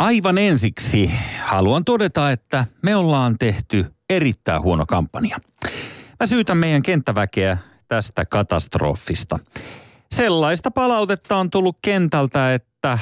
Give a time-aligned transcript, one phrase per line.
[0.00, 1.10] Aivan ensiksi
[1.44, 5.38] haluan todeta, että me ollaan tehty erittäin huono kampanja.
[6.20, 9.38] Mä syytän meidän kenttäväkeä tästä katastrofista.
[10.14, 12.98] Sellaista palautetta on tullut kentältä, että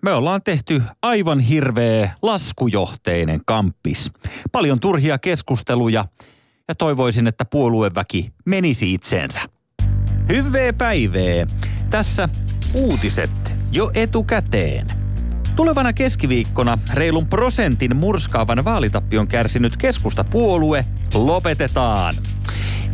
[0.00, 4.10] me ollaan tehty aivan hirveä laskujohteinen kamppis.
[4.52, 6.04] Paljon turhia keskusteluja
[6.68, 9.40] ja toivoisin, että puolueväki menisi itseensä.
[10.28, 11.46] Hyvää päivää.
[11.90, 12.28] Tässä
[12.74, 15.01] uutiset jo etukäteen.
[15.56, 22.14] Tulevana keskiviikkona reilun prosentin murskaavan vaalitappion kärsinyt keskustapuolue lopetetaan.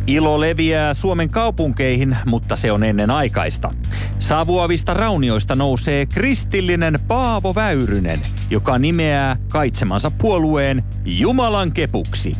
[0.07, 3.73] Ilo leviää Suomen kaupunkeihin, mutta se on ennen aikaista.
[4.19, 12.31] Savuavista raunioista nousee kristillinen Paavo Väyrynen, joka nimeää kaitsemansa puolueen Jumalan kepuksi.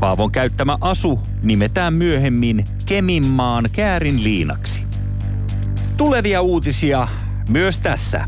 [0.00, 4.82] Paavon käyttämä asu nimetään myöhemmin Keminmaan käärin liinaksi.
[5.96, 7.08] Tulevia uutisia
[7.48, 8.24] myös tässä.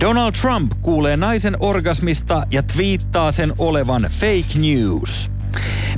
[0.00, 5.30] Donald Trump kuulee naisen orgasmista ja twiittaa sen olevan fake news.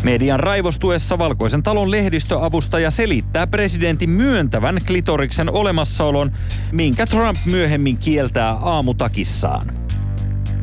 [0.03, 6.33] Median raivostuessa Valkoisen talon lehdistöavustaja selittää presidentin myöntävän klitoriksen olemassaolon,
[6.73, 9.67] minkä Trump myöhemmin kieltää aamutakissaan.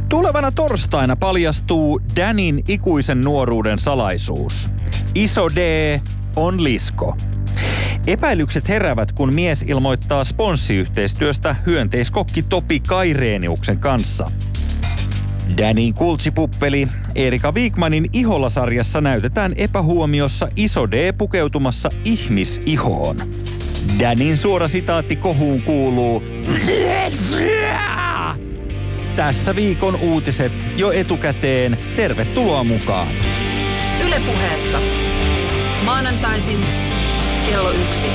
[0.09, 4.69] Tulevana torstaina paljastuu Danin ikuisen nuoruuden salaisuus.
[5.15, 5.59] Iso D
[6.35, 7.17] on lisko.
[8.07, 14.27] Epäilykset heräävät, kun mies ilmoittaa sponssiyhteistyöstä hyönteiskokki Topi Kaireeniuksen kanssa.
[15.57, 23.17] Danin kultsipuppeli Erika Wigmanin Iholla-sarjassa näytetään epähuomiossa iso D pukeutumassa ihmisihoon.
[23.99, 26.23] Danin suora sitaatti kohuun kuuluu
[29.15, 31.77] Tässä viikon uutiset jo etukäteen.
[31.95, 33.07] Tervetuloa mukaan.
[34.07, 34.79] Ylepuheessa
[35.85, 36.59] maanantaisin
[37.45, 38.05] kello yksi.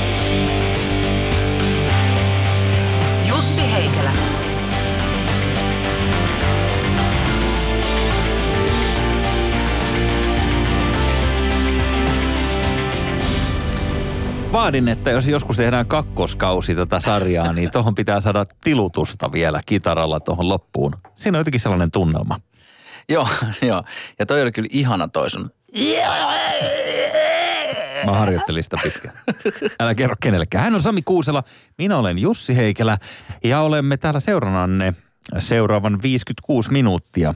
[3.29, 4.11] Jussi Heikelä.
[14.51, 20.19] Vaadin, että jos joskus tehdään kakkoskausi tätä sarjaa, niin tuohon pitää saada tilutusta vielä kitaralla
[20.19, 20.93] tuohon loppuun.
[21.15, 22.39] Siinä on jotenkin sellainen tunnelma.
[23.09, 23.27] Joo,
[23.61, 23.83] joo.
[24.19, 25.49] Ja toi oli kyllä ihana toi sun.
[28.05, 29.15] Mä harjoittelin sitä pitkään.
[29.79, 30.63] Älä kerro kenellekään.
[30.63, 31.43] Hän on Sami Kuusela,
[31.77, 32.97] minä olen Jussi Heikelä
[33.43, 34.93] ja olemme täällä seurannanne
[35.39, 37.33] seuraavan 56 minuuttia,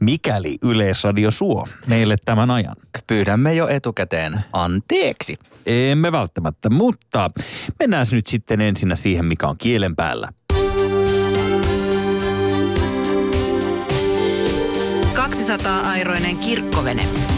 [0.00, 2.76] mikäli Yleisradio suo meille tämän ajan.
[3.06, 5.36] Pyydämme jo etukäteen anteeksi.
[5.66, 7.30] Emme välttämättä, mutta
[7.78, 10.28] mennään nyt sitten ensinnä siihen, mikä on kielen päällä.
[15.14, 17.33] 200-airoinen kirkkovene.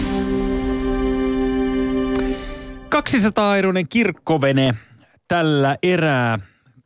[2.96, 4.74] 200-airoinen kirkkovene
[5.28, 6.38] tällä erää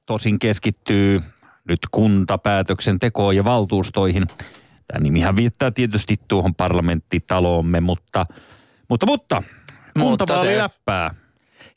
[0.06, 1.22] tosin keskittyy
[1.68, 4.26] nyt kuntapäätöksentekoon ja valtuustoihin.
[4.26, 8.24] Tämä nimihän viittää tietysti tuohon parlamenttitaloomme, mutta,
[8.88, 9.42] mutta, mutta
[9.98, 11.14] kuntavaali se- läppää.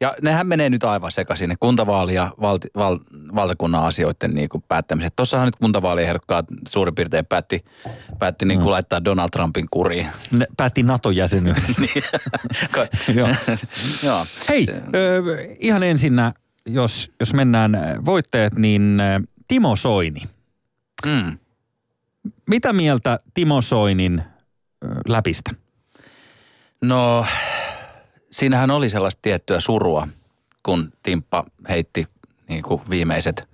[0.03, 2.99] Ja nehän menee nyt aivan sekaisin, ne kuntavaali- ja valti, val,
[3.35, 5.15] valtakunnan asioiden niin kuin päättämiset.
[5.15, 7.65] Tuossahan nyt kuntavaaliehdokkaat suurin piirtein päätti,
[8.19, 10.07] päätti niin kuin laittaa Donald Trumpin kuriin.
[10.31, 11.81] Ne päätti NATO-jäsenyydestä.
[13.15, 13.29] Joo.
[14.03, 14.25] Joo.
[14.49, 14.65] Hei,
[14.95, 15.21] ö,
[15.59, 16.33] ihan ensinnä,
[16.65, 19.01] jos, jos mennään voitteet, niin
[19.47, 20.21] Timo Soini.
[21.05, 21.37] Mm.
[22.49, 24.23] Mitä mieltä Timo Soinin
[25.07, 25.51] läpistä?
[26.81, 27.25] No,
[28.33, 30.07] siinähän oli sellaista tiettyä surua,
[30.63, 32.07] kun Timppa heitti
[32.49, 33.47] niin kuin viimeiset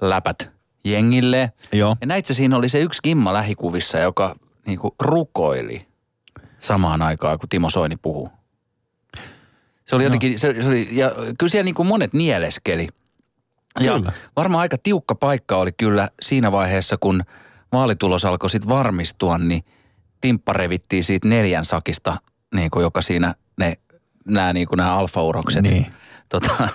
[0.00, 0.50] läpät
[0.84, 1.52] jengille.
[1.72, 1.96] Joo.
[2.00, 4.36] Ja näit siinä oli se yksi Kimma lähikuvissa, joka
[4.66, 5.86] niin kuin rukoili
[6.58, 8.30] samaan aikaan, kun Timo Soini puhuu.
[9.84, 12.88] Se oli jotenkin, se, se oli, ja kyllä siellä niin kuin monet nieleskeli.
[13.80, 14.12] Ja Kyllä.
[14.36, 17.24] varmaan aika tiukka paikka oli kyllä siinä vaiheessa, kun
[17.72, 19.64] vaalitulos alkoi sitten varmistua, niin
[20.20, 22.16] Timppa revittiin siitä neljän sakista,
[22.54, 23.78] niin kuin joka siinä ne,
[24.28, 25.86] nämä, niin kuin nämä alfaurokset Niin.
[26.28, 26.68] tota,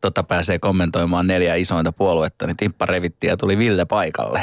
[0.00, 4.42] tota pääsee kommentoimaan neljä isointa puoluetta, niin Timppa revittiin ja tuli Ville paikalle.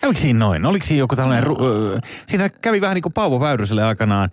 [0.00, 0.66] Kävikö siinä noin?
[0.66, 4.30] Oliko siinä joku tällainen, ru- ö, siinä kävi vähän niin kuin Paavo Väyryselle aikanaan,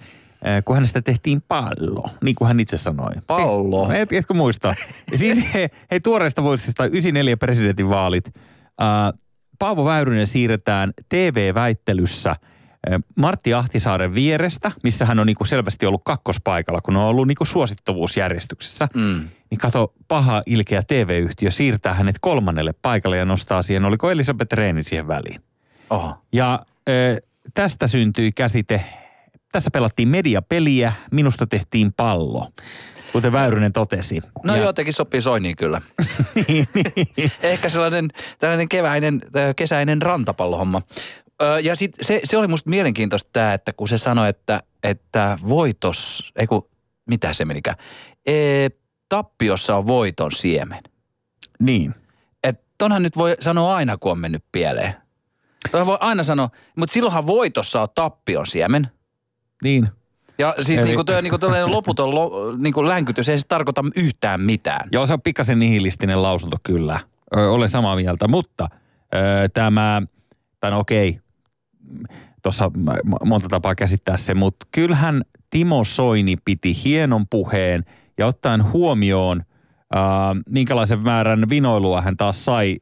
[0.65, 3.11] kun hänestä tehtiin pallo, niin kuin hän itse sanoi.
[3.27, 3.91] Pallo?
[3.91, 4.75] Et, etkö muista?
[5.15, 8.27] Siis hei, hei tuoreista vuosista 94 presidentinvaalit.
[8.81, 9.19] Äh,
[9.59, 12.35] Paavo Väyrynen siirretään TV-väittelyssä
[13.15, 18.87] Martti Ahtisaaren vierestä, missä hän on niinku selvästi ollut kakkospaikalla, kun on ollut niinku suosittuvuusjärjestyksessä.
[18.95, 19.29] Mm.
[19.49, 24.83] Niin kato, paha ilkeä TV-yhtiö siirtää hänet kolmannelle paikalle ja nostaa siihen, oliko Elisabeth Reini
[24.83, 25.41] siihen väliin.
[25.89, 26.15] Oho.
[26.33, 27.21] Ja ö,
[27.53, 28.85] tästä syntyi käsite,
[29.51, 32.47] tässä pelattiin mediapeliä, minusta tehtiin pallo,
[33.11, 34.21] kuten Väyrynen totesi.
[34.43, 35.81] No ja, jotenkin sopii Soiniin kyllä.
[36.47, 37.31] niin, niin.
[37.43, 39.21] Ehkä sellainen tällainen keväinen,
[39.55, 40.81] kesäinen rantapallohomma.
[41.41, 45.37] Ö, ja sit se, se oli musta mielenkiintoista tämä, että kun se sanoi, että, että
[45.47, 46.69] voitos, ei kun,
[47.09, 47.77] mitä se menikään,
[48.25, 48.33] e,
[49.09, 50.83] tappiossa on voiton siemen.
[51.59, 51.95] Niin.
[52.43, 54.95] Että tonhan nyt voi sanoa aina, kun on mennyt pieleen.
[55.71, 58.87] Tonhan voi aina sanoa, mutta silloinhan voitossa on tappion siemen.
[59.63, 59.87] Niin.
[60.37, 63.47] Ja siis Eli- niin kuin tuo, niin kuin loputon lo, niin kuin länkytys ei se
[63.47, 64.89] tarkoita yhtään mitään.
[64.91, 66.99] Joo, se on pikkasen nihilistinen lausunto kyllä.
[67.37, 68.67] Ö, olen samaa mieltä, mutta
[69.15, 69.17] ö,
[69.53, 70.01] tämä,
[70.59, 71.19] tai no okei,
[72.43, 72.71] tuossa
[73.25, 77.83] monta tapaa käsittää se, mutta kyllähän Timo Soini piti hienon puheen
[78.17, 79.43] ja ottaen huomioon,
[79.95, 80.01] äh,
[80.49, 82.77] minkälaisen määrän vinoilua hän taas sai.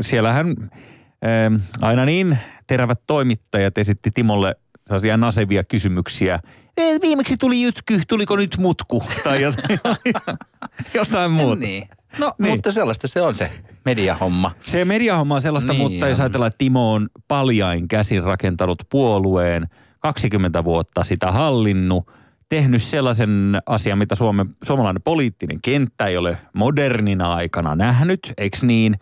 [0.00, 4.54] Siellähän äh, aina niin terävät toimittajat esitti Timolle
[4.86, 6.40] sellaisia nasevia kysymyksiä.
[6.78, 9.02] "Eh, Viimeksi tuli jytky, tuliko nyt mutku?
[9.24, 9.78] Tai jotain,
[10.94, 11.60] jotain muuta.
[11.60, 11.88] Niin.
[12.18, 12.52] No, Niin.
[12.52, 13.50] mutta sellaista se on se
[13.84, 14.50] mediahomma.
[14.66, 16.22] Se mediahomma on sellaista, niin, mutta jos on.
[16.24, 19.66] ajatellaan, että Timo on paljain käsin rakentanut puolueen,
[20.00, 22.10] 20 vuotta sitä hallinnut,
[22.48, 28.96] tehnyt sellaisen asian, mitä Suomen, suomalainen poliittinen kenttä ei ole modernina aikana nähnyt, eikö niin?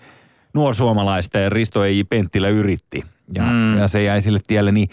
[0.54, 3.42] Nuorsuomalaista Risto Eiji Penttilä yritti ja.
[3.42, 3.78] Mm.
[3.78, 4.88] ja se jäi sille tielle, niin,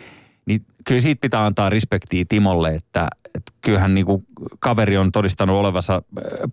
[0.45, 4.25] niin kyllä siitä pitää antaa respektiä Timolle, että, että kyllähän niin kuin
[4.59, 6.01] kaveri on todistanut olevansa äh,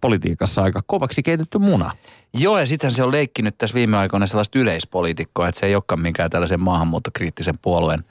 [0.00, 1.90] politiikassa aika kovaksi keitetty muna.
[2.34, 6.00] Joo, ja sittenhän se on leikkinyt tässä viime aikoina sellaista yleispoliitikkoa, että se ei olekaan
[6.00, 8.04] mikään tällaisen maahanmuuttokriittisen puolueen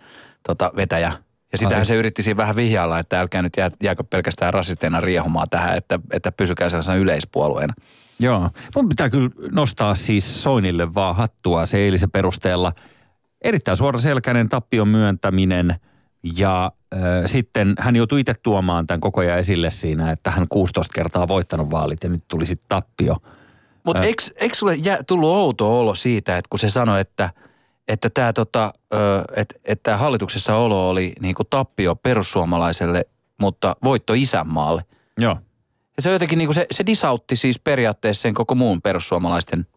[0.47, 1.13] tota, vetäjä.
[1.51, 1.85] Ja sitähän Ai.
[1.85, 5.99] se yritti siinä vähän vihjailla, että älkää nyt jää, jääkö pelkästään rasisteina riehumaan tähän, että,
[6.13, 7.73] että pysykää sellaisena yleispuolueena.
[8.19, 8.49] Joo.
[8.75, 12.71] Mun pitää kyllä nostaa siis Soinille vaan hattua se eilisen perusteella.
[13.41, 15.75] Erittäin suoraselkäinen tappion myöntäminen
[16.37, 20.93] ja äh, sitten hän joutui itse tuomaan tämän koko ajan esille siinä, että hän 16
[20.93, 23.17] kertaa voittanut vaalit ja nyt tuli sitten tappio.
[23.83, 27.29] Mutta Ä- eikö, eikö sulle jää, tullut outo olo siitä, että kun se sanoi, että
[27.89, 28.97] että tämä tota, ö,
[29.65, 33.05] et, hallituksessa olo oli niin kuin tappio perussuomalaiselle,
[33.39, 34.85] mutta voitto isänmaalle.
[35.17, 35.37] Joo.
[35.97, 39.67] Ja se jotenkin niin kuin se, se disautti siis periaatteessa sen koko muun perussuomalaisten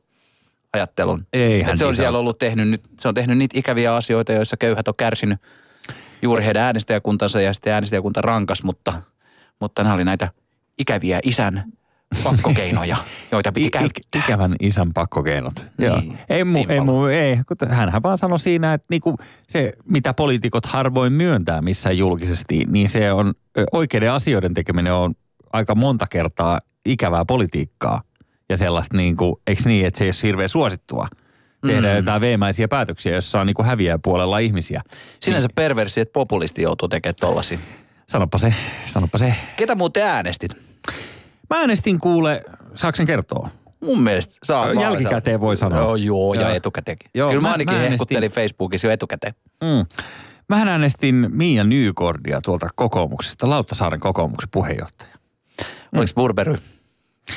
[0.72, 1.26] ajattelun.
[1.32, 4.32] Ei hän Et se on siellä ollut tehnyt nyt, se on tehnyt niitä ikäviä asioita,
[4.32, 5.40] joissa köyhät on kärsinyt
[6.22, 9.02] juuri heidän äänestäjäkuntansa ja sitten äänestäjäkunta rankas, mutta,
[9.60, 10.28] mutta nämä oli näitä
[10.78, 11.72] ikäviä isän
[12.24, 12.96] pakkokeinoja,
[13.32, 14.02] joita piti I, käyttää.
[14.14, 15.66] ik, ikävän isän pakkokeinot.
[15.78, 16.00] Joo.
[16.00, 16.84] Niin, Ei, mu, ei, Timpala.
[16.84, 17.38] mu, ei,
[17.68, 19.16] hänhän vaan sanoi siinä, että niinku
[19.48, 23.34] se, mitä poliitikot harvoin myöntää missään julkisesti, niin se on
[23.72, 25.14] oikeiden asioiden tekeminen on
[25.52, 28.02] aika monta kertaa ikävää politiikkaa.
[28.52, 31.06] Ja sellaista niin kuin, eikö niin, että se ei ole hirveän suosittua
[31.66, 31.96] tehdä Mm.
[31.96, 34.82] jotain veemäisiä päätöksiä, jossa on niin kuin häviää puolella ihmisiä.
[35.20, 37.58] Sinänsä perversi, että populisti joutuu tekemään tollasia.
[38.08, 38.54] Sanoppa se,
[38.84, 39.34] sanoppa se.
[39.56, 40.52] Ketä muuten äänestit?
[41.50, 42.42] Mä äänestin kuule,
[42.74, 43.48] saako sen kertoa?
[43.80, 44.72] Mun mielestä saa.
[44.72, 45.78] Jälkikäteen voi sanoa.
[45.78, 46.50] Joo, joo, ja Joo.
[46.54, 47.10] etukäteenkin.
[47.14, 49.34] Joo, Kyllä mä, mä- ainakin mä äänestin- hehkuttelin Facebookissa jo etukäteen.
[49.60, 49.86] Mm.
[50.48, 55.10] Mähän äänestin Mia Nygårdia tuolta kokoomuksesta, Lauttasaaren kokoomuksen puheenjohtaja.
[55.92, 55.98] Mm.
[55.98, 56.56] Oliko Burbery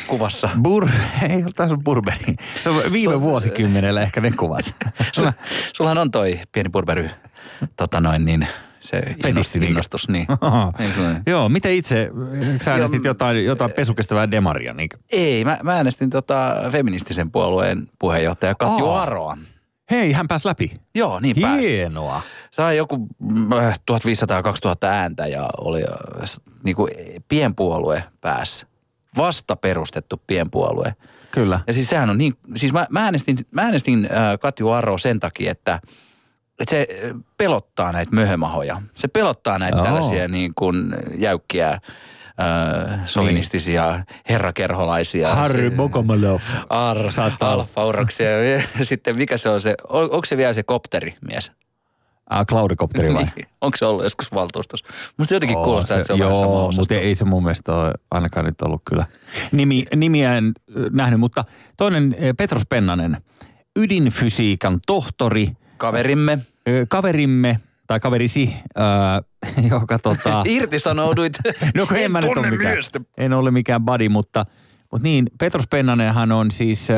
[0.07, 0.49] kuvassa?
[0.61, 0.89] Bur,
[1.29, 2.35] ei ole taas Burberi.
[2.61, 4.75] Se on viime vuosikymmenellä ehkä ne kuvat.
[5.15, 5.33] Sulla,
[5.73, 7.09] sullahan on toi pieni Burbery,
[7.75, 8.47] tota noin niin,
[8.79, 10.09] se Fetissi, innostus.
[10.09, 10.27] Niin.
[10.41, 11.21] Ole?
[11.27, 12.09] Joo, miten itse,
[12.61, 14.97] sä äänestit jotain, jotain pesukestävää demaria, niinkö?
[15.11, 19.01] Ei, mä, mä äänestin tota feministisen puolueen puheenjohtaja Katju Aa.
[19.03, 19.37] Aroa.
[19.91, 20.71] Hei, hän pääsi läpi.
[20.95, 21.69] Joo, niin pääsi.
[21.69, 22.21] Hienoa.
[22.51, 23.49] Sai joku mm,
[23.91, 26.87] 1500-2000 ääntä ja oli äh, s- niinku
[27.27, 28.67] pienpuolue päässä.
[29.17, 30.95] Vasta perustettu pienpuolue.
[31.31, 31.59] Kyllä.
[31.67, 35.19] Ja siis sehän on niin, siis mä, mä äänestin, mä äänestin äh, Katju Arro sen
[35.19, 35.79] takia, että,
[36.59, 38.81] että se äh, pelottaa näitä möhömahoja.
[38.93, 39.85] Se pelottaa näitä Joo.
[39.85, 41.79] tällaisia niin kuin jäykkiä äh,
[43.05, 45.35] sovinistisia herrakerholaisia.
[45.35, 46.41] Harry Se- Bokomalov.
[46.69, 46.97] Ar,
[47.39, 48.43] alfauroksia.
[48.43, 51.51] Ja sitten mikä se on se, on, onko se vielä se kopterimies?
[52.29, 53.23] Ah, Cloudicopteri vai?
[53.35, 53.47] Niin.
[53.61, 54.85] Onko se ollut joskus valtuustossa?
[55.17, 56.81] Musta jotenkin Oo, kuulostaa, että se on vähän sama Joo, osasto.
[56.81, 59.05] mutta ei se mun mielestä ole ainakaan nyt ollut kyllä.
[59.51, 61.45] Nimi, nimiä en ö, nähnyt, mutta
[61.77, 63.17] toinen ö, Petros Pennanen,
[63.75, 66.39] ydinfysiikan tohtori, Kaverimme.
[66.67, 68.81] ö, kaverimme tai kaverisi, ö,
[69.71, 70.43] joka tota...
[70.57, 71.33] Irtisanouduit.
[71.75, 72.77] No kun en, mä nyt ole mikään,
[73.17, 74.45] en ole mikään buddy, mutta,
[74.91, 76.97] mutta niin, Petros Pennanenhan on siis, äh,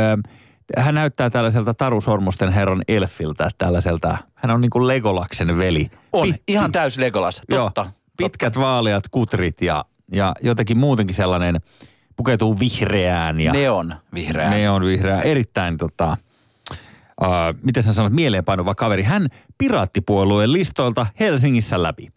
[0.77, 5.91] hän näyttää tällaiselta Taru Sormusten herran Elfiltä, tällaiselta, hän on niin kuin Legolaksen veli.
[6.13, 7.41] On, Pit- ihan täys Legolas.
[7.49, 7.91] Joo, Totta.
[8.17, 11.61] pitkät vaaleat kutrit ja, ja jotenkin muutenkin sellainen,
[12.15, 14.49] pukeutuu vihreään ja Neon vihreä.
[14.49, 16.17] neon vihreä, erittäin tota,
[17.21, 17.27] uh,
[17.63, 19.03] miten sä sanot, mieleenpainuva kaveri.
[19.03, 22.07] Hän piraattipuolueen listoilta Helsingissä läpi.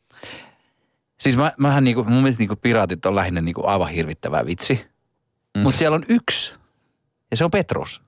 [1.21, 4.87] Siis mä, mähän niinku, mun mielestä niinku piraatit on lähinnä niinku aivan hirvittävä vitsi.
[5.57, 5.62] Mm.
[5.62, 6.60] Mutta siellä on yksi.
[7.31, 8.03] Ja se on Petrus.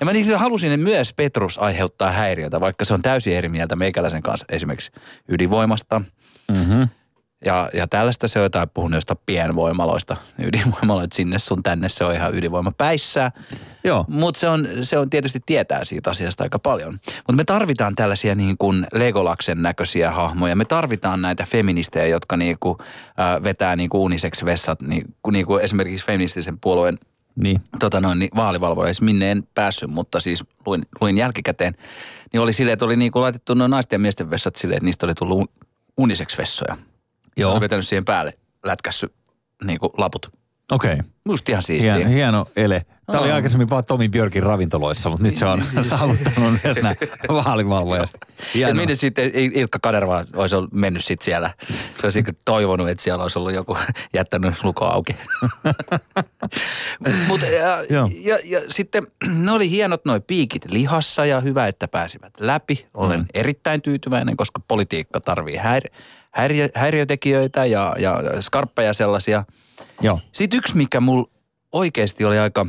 [0.00, 4.22] Ja mä niin halusin myös Petrus aiheuttaa häiriötä, vaikka se on täysin eri mieltä meikäläisen
[4.22, 4.92] kanssa esimerkiksi
[5.28, 6.02] ydinvoimasta.
[6.52, 6.88] Mm-hmm.
[7.44, 10.16] Ja, ja tällaista se on jotain puhunut jostain pienvoimaloista.
[10.38, 13.32] Ydinvoimaloita sinne sun tänne, se on ihan ydinvoimapäissä.
[13.84, 14.04] Joo.
[14.08, 16.92] Mutta se on, se on tietysti tietää siitä asiasta aika paljon.
[17.16, 20.56] Mutta me tarvitaan tällaisia niin kuin Legolaksen näköisiä hahmoja.
[20.56, 22.78] Me tarvitaan näitä feministejä, jotka niin kuin,
[23.20, 24.82] äh, vetää niin kuin uniseksi vessat.
[24.82, 26.98] Niin kuin, niin kuin esimerkiksi feministisen puolueen
[27.42, 27.60] Niin.
[27.78, 31.74] tota noin, niin vaalivalvoja, minne en päässyt, mutta siis luin, luin jälkikäteen,
[32.32, 34.84] niin oli silleen, että oli niin kuin laitettu noin naisten ja miesten vessat silleen, että
[34.84, 35.48] niistä oli tullut un-
[35.96, 36.76] uniseksi vessoja.
[37.36, 37.52] Joo.
[37.52, 38.32] Oli vetänyt siihen päälle,
[38.64, 39.14] lätkässy
[39.64, 40.26] niin kuin laput.
[40.72, 40.92] Okei.
[40.92, 41.04] Okay.
[41.24, 41.94] Musta ihan siistiä.
[41.94, 42.86] Hieno, hieno ele.
[43.12, 46.94] Tämä oli aikaisemmin vaan Tomi Björkin ravintoloissa, mutta nyt se on saavuttanut myös nämä
[47.28, 48.18] vaalivalvojasta.
[48.80, 51.50] Miten sitten Il- Ilkka Kaderva olisi mennyt sitten siellä.
[52.00, 53.76] Se olisi toivonut, että siellä olisi ollut joku
[54.14, 55.16] jättänyt luko auki.
[57.28, 59.06] Mut, ja, ja, ja, sitten
[59.44, 62.86] ne oli hienot noi piikit lihassa ja hyvä, että pääsivät läpi.
[62.94, 63.26] Olen mm.
[63.34, 65.90] erittäin tyytyväinen, koska politiikka tarvii häiri,
[66.30, 69.44] häiriö, häiriötekijöitä ja, ja skarppeja sellaisia.
[70.00, 70.18] Joo.
[70.32, 71.30] Sitten yksi, mikä mulla
[71.72, 72.66] oikeasti oli aika,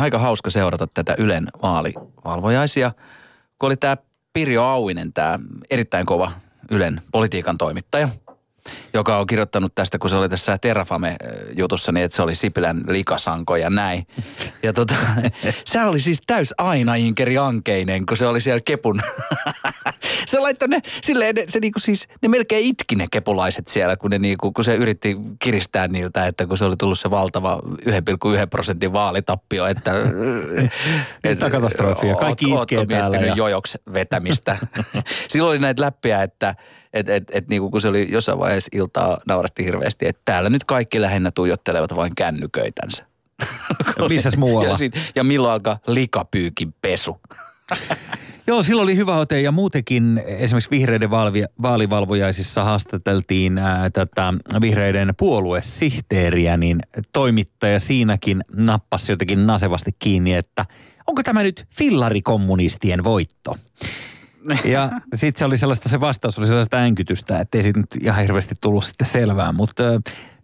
[0.00, 2.92] aika hauska seurata tätä Ylen vaalivalvojaisia,
[3.58, 3.96] kun oli tämä
[4.32, 5.38] Pirjo Auinen, tämä
[5.70, 6.32] erittäin kova
[6.70, 8.08] Ylen politiikan toimittaja,
[8.94, 13.56] joka on kirjoittanut tästä, kun se oli tässä Terrafame-jutussa, niin että se oli Sipilän likasanko
[13.56, 14.06] ja näin.
[14.62, 14.94] Ja tota,
[15.64, 19.00] se oli siis täys aina Inkeri Ankeinen, kun se oli siellä Kepun.
[20.26, 24.10] se laittoi ne, silleen, ne, se niinku siis, ne melkein itki ne kepulaiset siellä, kun,
[24.10, 28.46] ne niinku, kun se yritti kiristää niiltä, että kun se oli tullut se valtava 1,1
[28.50, 29.92] prosentin vaalitappio, että...
[31.24, 32.14] Että katastrofia.
[32.14, 34.58] Kaikki itkee täällä ja- jojoksi vetämistä.
[35.28, 36.54] Silloin oli näitä läppiä, että
[36.98, 40.64] et, et, et, niinku, kun se oli jossain vaiheessa iltaa nauratti hirveästi, että täällä nyt
[40.64, 43.06] kaikki lähinnä tuijottelevat vain kännyköitänsä.
[44.08, 44.68] Missäs muualla?
[44.72, 47.20] Ja, sit, ja milloin alkaa likapyykin pesu.
[48.48, 55.14] Joo, silloin oli hyvä ote ja muutenkin esimerkiksi vihreiden vaali, vaalivalvojaisissa haastateltiin ää, tätä vihreiden
[55.18, 56.80] puoluesihteeriä, niin
[57.12, 60.66] toimittaja siinäkin nappasi jotenkin nasevasti kiinni, että
[61.06, 63.56] onko tämä nyt fillarikommunistien voitto?
[64.64, 68.22] Ja sitten se oli sellaista, se vastaus oli sellaista änkytystä, että ei siitä nyt ihan
[68.22, 69.52] hirveästi tullut sitten selvää.
[69.52, 69.82] Mutta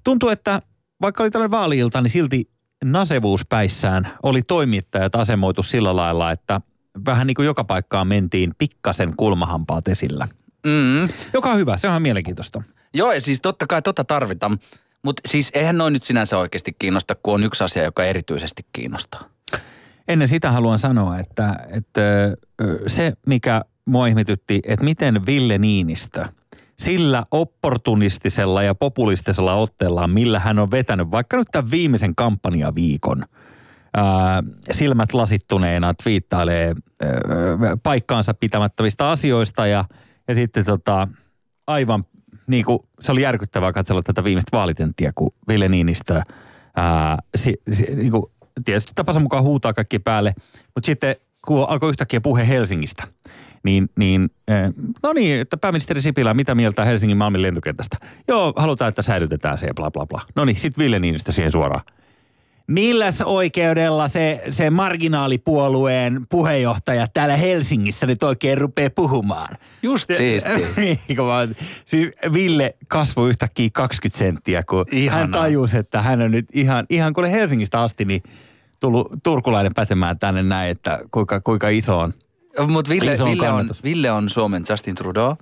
[0.05, 0.61] tuntuu, että
[1.03, 2.51] vaikka oli tällainen vaali niin silti
[2.85, 6.61] nasevuuspäissään oli toimittajat asemoitu sillä lailla, että
[7.07, 10.29] vähän niin kuin joka paikkaan mentiin pikkasen kulmahampaat esillä.
[10.67, 11.09] Mm.
[11.33, 12.63] Joka on hyvä, se on ihan mielenkiintoista.
[12.95, 14.59] Joo, ja siis totta kai tota tarvitaan.
[15.05, 19.29] Mutta siis eihän noin nyt sinänsä oikeasti kiinnosta, kun on yksi asia, joka erityisesti kiinnostaa.
[20.09, 22.01] Ennen sitä haluan sanoa, että, että
[22.87, 26.27] se, mikä mua ihmetytti, että miten Ville Niinistö
[26.79, 33.25] sillä opportunistisella ja populistisella otteellaan, millä hän on vetänyt vaikka nyt tämän viimeisen kampanjaviikon,
[33.97, 37.11] ää, silmät lasittuneena twiittailee ää,
[37.83, 39.85] paikkaansa pitämättävistä asioista ja,
[40.29, 41.09] ja sitten tota,
[41.67, 42.05] aivan
[42.47, 46.23] niin kuin, se oli järkyttävää katsella tätä viimeistä vaalitenttiä, kun Ville Niinistö
[46.77, 48.25] ää, si, si, niin kuin,
[48.65, 50.35] tietysti tapansa mukaan huutaa kaikki päälle,
[50.75, 53.05] mutta sitten kun alkoi yhtäkkiä puhe Helsingistä,
[53.63, 57.97] niin, niin eh, no niin, että pääministeri Sipilä, mitä mieltä Helsingin Malmin lentokentästä?
[58.29, 60.21] Joo, halutaan, että säilytetään se ja bla bla bla.
[60.35, 61.85] No niin, sitten Ville Niinistö siihen suoraan.
[62.67, 69.57] Milläs oikeudella se, se marginaalipuolueen puheenjohtaja täällä Helsingissä nyt oikein rupeaa puhumaan?
[69.83, 70.59] Just siistiä.
[70.77, 70.99] Niin,
[71.85, 75.21] siis Ville kasvoi yhtäkkiä 20 senttiä, kun Ihanaa.
[75.21, 78.23] hän tajusi, että hän on nyt ihan, ihan oli Helsingistä asti, niin
[78.81, 82.15] tullut turkulainen pätemään tänne näin, että kuinka, kuinka iso on.
[82.69, 83.71] Mutta Ville, on Ville, on.
[83.85, 85.37] Ville on Suomen Justin Trudeau.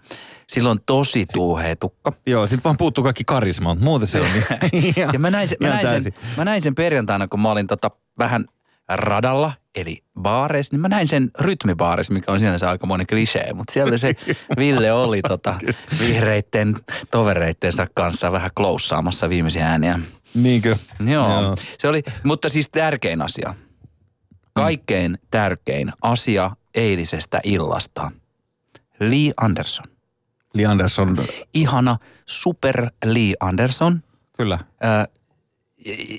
[0.49, 2.12] Sillä on tosi tuuhea tukka.
[2.26, 4.59] Joo, sitten vaan puuttuu kaikki karisma, mutta muuten se on ihan,
[5.12, 7.90] Ja mä näin, sen, mä, näin sen, mä näin sen perjantaina, kun mä olin tota
[8.19, 8.45] vähän
[8.88, 13.99] radalla, eli baareissa, niin mä näin sen rytmibaareissa, mikä on sinänsä aikamoinen klisee, mutta siellä
[13.99, 14.17] se
[14.59, 15.55] Ville oli tota
[16.00, 16.76] vihreitten
[17.11, 19.99] tovereittensa kanssa vähän kloussaamassa viimeisiä ääniä.
[20.35, 20.76] Niinkö?
[21.07, 21.43] Joo.
[21.43, 21.57] Joo.
[21.79, 23.55] Se oli, mutta siis tärkein asia.
[24.52, 28.12] Kaikkein tärkein asia eilisestä illasta.
[29.00, 29.87] Lee Anderson.
[30.55, 31.17] Li Andersson,
[31.55, 34.03] Ihana super Lee Anderson.
[34.37, 34.59] kyllä.
[34.81, 35.07] Ää,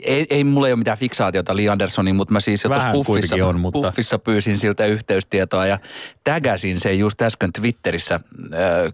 [0.03, 3.35] ei, ei mulla ei ole mitään fiksaatiota Lee Andersoniin, mutta mä siis jo tuossa puffissa,
[3.43, 5.79] on, mutta- puffissa pyysin siltä yhteystietoa ja
[6.23, 8.21] tägäsin sen just äsken Twitterissä äh,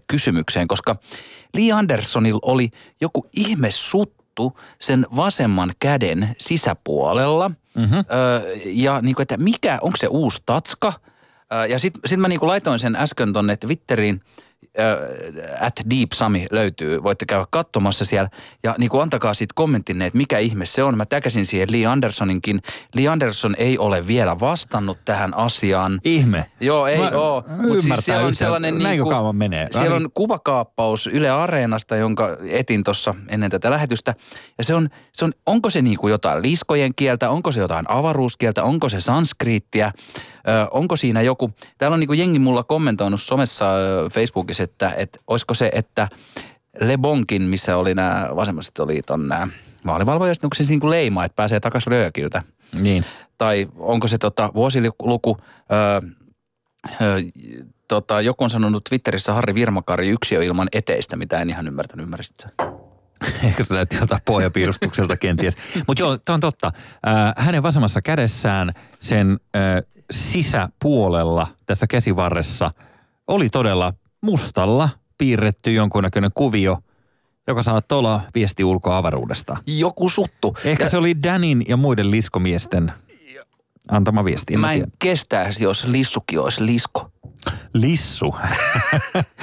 [0.08, 0.96] kysymykseen, koska
[1.54, 7.48] Lee Andersonilla oli joku ihme suttu sen vasemman käden sisäpuolella.
[7.74, 7.98] Mm-hmm.
[7.98, 8.04] Äh,
[8.64, 10.92] ja niin kuin, että mikä, onko se uusi tatska?
[11.68, 14.20] Ja sitten sit mä niin kuin laitoin sen äsken tonne Twitteriin
[15.60, 17.02] at Deep Sami löytyy.
[17.02, 18.28] Voitte käydä katsomassa siellä
[18.62, 20.96] ja niin kuin antakaa siitä kommenttinne, että mikä ihme se on.
[20.96, 22.62] Mä täkäsin siihen Lee Andersoninkin.
[22.94, 26.00] Lee Anderson ei ole vielä vastannut tähän asiaan.
[26.04, 26.44] Ihme.
[26.60, 27.44] Joo, ei Mä- oo.
[27.48, 29.68] Mut siis siellä on sellainen niinku- kauan menee?
[29.70, 34.14] Siellä on kuvakaappaus Yle Areenasta, jonka etin tuossa ennen tätä lähetystä.
[34.58, 38.64] Ja se on, se on onko se niinku jotain liskojen kieltä, onko se jotain avaruuskieltä,
[38.64, 39.92] onko se sanskriittiä,
[40.70, 45.54] onko siinä joku, täällä on niinku jengi mulla kommentoinut somessa ö, Facebookissa, että, että olisiko
[45.54, 46.08] se, että
[46.80, 49.48] Lebonkin, missä oli nämä vasemmistoliiton nämä
[49.86, 52.42] vaalivalvojat, onko se siis niinku leima, että pääsee takaisin röökiltä?
[52.72, 53.04] Niin.
[53.38, 55.36] tai onko se tota vuosiluku,
[55.72, 56.00] öö,
[57.00, 57.20] öö,
[57.88, 62.04] tota, joku on sanonut Twitterissä Harri Virmakari yksi on ilman eteistä, mitä en ihan ymmärtänyt,
[62.04, 62.48] ymmärsit sä?
[63.48, 65.56] Ehkä se näytti joltain pohjapiirustukselta kenties.
[65.86, 66.72] Mutta joo, tämä on totta.
[67.06, 72.70] Äh, hänen vasemmassa kädessään sen äh, sisäpuolella tässä käsivarressa
[73.26, 74.88] oli todella mustalla
[75.18, 76.78] piirretty jonkunnäköinen kuvio,
[77.46, 79.56] joka saattoi olla viesti ulkoa avaruudesta.
[79.66, 80.56] Joku suttu.
[80.64, 82.92] Ehkä ja se oli Danin ja muiden liskomiesten
[83.88, 84.54] antama viesti.
[84.54, 84.84] En mä tiedä.
[84.84, 87.10] en kestäisi, jos lissukin olisi lisko.
[87.74, 88.26] Lissu.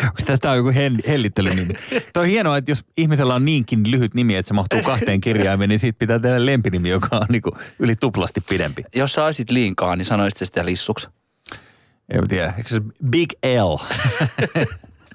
[0.03, 0.71] Onko tämä on joku
[1.07, 1.73] hellittelynimi?
[2.13, 5.69] Tuo on hienoa, että jos ihmisellä on niinkin lyhyt nimi, että se mahtuu kahteen kirjaimeen,
[5.69, 8.83] niin siitä pitää tehdä lempinimi, joka on niinku yli tuplasti pidempi.
[8.95, 11.07] Jos sä olisit liinkaa, niin sanoisit sä sitä lissuksi.
[12.13, 12.53] En mä tiedä.
[12.57, 13.75] Eikö se Big L?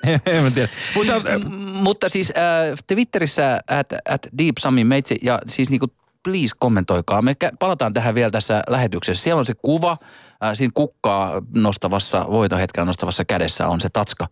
[0.26, 0.68] en mä tiedä.
[0.94, 5.86] Mutta M- mutta siis äh, Twitterissä at, at Deep Sami Meitsi ja siis niinku
[6.22, 7.22] please kommentoikaa.
[7.22, 9.22] Me palataan tähän vielä tässä lähetyksessä.
[9.22, 9.98] Siellä on se kuva,
[10.44, 14.26] äh, siinä kukkaa nostavassa, voitohetkellä nostavassa kädessä on se tatska.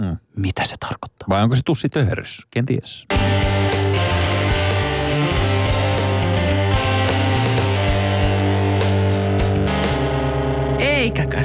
[0.00, 0.16] Mm.
[0.36, 1.26] Mitä se tarkoittaa?
[1.28, 2.46] vai onko se tussi töherys?
[2.50, 3.06] Kenties.
[10.78, 11.38] Eikäkö?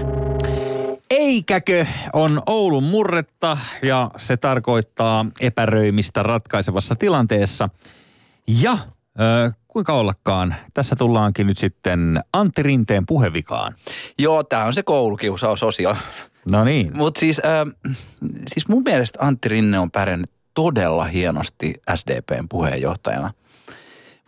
[1.09, 7.69] Eikäkö on Oulun murretta ja se tarkoittaa epäröimistä ratkaisevassa tilanteessa.
[8.47, 8.77] Ja
[9.19, 13.75] ö, kuinka ollakaan, tässä tullaankin nyt sitten Antti Rinteen puhevikaan.
[14.19, 15.95] Joo, tämä on se koulukiusausosio.
[16.51, 16.97] No niin.
[16.97, 17.93] Mutta siis, äh,
[18.47, 23.33] siis mun mielestä Antti Rinne on pärjännyt todella hienosti SDPn puheenjohtajana.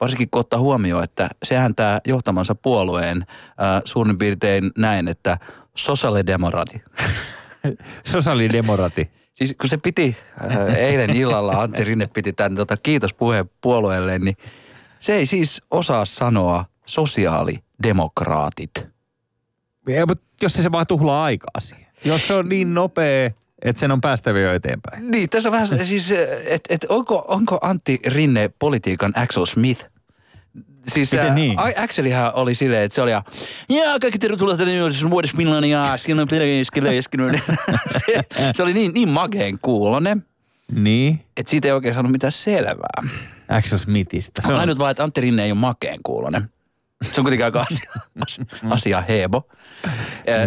[0.02, 5.38] Varsinkin kun ottaa huomioon, että sehän tämä johtamansa puolueen äh, suurin piirtein näin, että
[5.76, 6.84] sosiaalidemokrati.
[8.13, 9.10] Sosiaalidemokrati.
[9.34, 10.17] Siis kun se piti
[10.52, 14.38] äh, eilen illalla, Antti Rinne piti tämän tota, kiitospuheen puolueelle, niin
[15.06, 18.72] se ei siis osaa sanoa sosiaalidemokraatit.
[19.89, 21.86] Ja, mutta jos se vaan tuhlaa aikaa siihen.
[22.06, 25.12] Jos se on niin nopea, että sen on päästävä jo eteenpäin.
[25.12, 26.12] Niin, tässä on vähän se- siis,
[26.46, 29.86] että et onko, onko Antti Rinne politiikan Axel Smith?
[30.88, 31.60] Siis Miten ää, niin?
[31.60, 33.24] A- Axelihan oli silleen, että se oli ja,
[34.02, 36.28] kaikki tervetuloa tänne vuodessa on
[38.06, 40.26] se, se oli niin, niin mageen kuulonen,
[40.71, 41.25] Niin.
[41.38, 43.04] että siitä ei oikein saanut mitään selvää.
[43.49, 44.41] Axel Smithistä.
[44.41, 46.49] Se on, Ainut vaan, että Antti Rinne ei ole makeen kuulonen.
[47.04, 47.91] Se on kuitenkin aika asia,
[48.75, 49.47] asia hebo.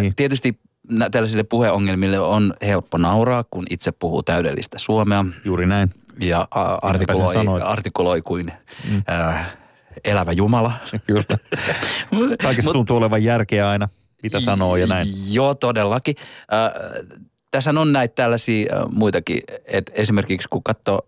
[0.01, 0.15] Niin.
[0.15, 0.59] Tietysti
[1.11, 5.91] tällaisille puheongelmille on helppo nauraa, kun itse puhuu täydellistä suomea juuri näin.
[6.19, 8.53] ja a- artikuloi, artikuloi kuin
[8.89, 9.03] mm.
[9.09, 9.57] äh,
[10.03, 10.71] elävä Jumala.
[11.07, 11.23] Kyllä.
[12.43, 13.89] Kaikessa tuntuu olevan järkeä aina,
[14.23, 15.07] mitä sanoo ja näin.
[15.29, 16.15] Joo, todellakin.
[16.53, 16.71] Äh,
[17.51, 21.07] tässä on näitä tällaisia äh, muitakin, että esimerkiksi kun katsoo,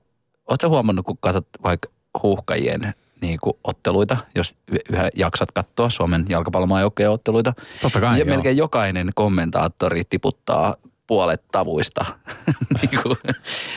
[0.49, 1.89] ootko huomannut, kun katsot vaikka
[2.23, 4.58] huuhkajien niin kuin otteluita, jos
[4.91, 7.54] yhä jaksat katsoa Suomen jalkapallomaajoukkojen otteluita.
[7.82, 8.36] Totta kai, ja joo.
[8.36, 10.75] melkein jokainen kommentaattori tiputtaa
[11.08, 12.06] puolet tavuista.
[12.82, 13.17] niin kuin,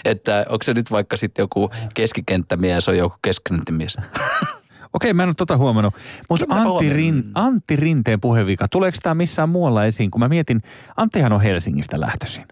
[0.05, 3.97] että onko se nyt vaikka sitten joku keskikenttämies, on joku keskikenttämies.
[4.95, 5.95] Okei, mä en ole tota huomannut.
[6.29, 6.91] Mutta Antti.
[6.91, 10.11] Rin, Antti Rinteen puhevika, tuleeko tämä missään muualla esiin?
[10.11, 10.63] Kun mä mietin,
[10.97, 12.45] Anttihan on Helsingistä lähtöisin.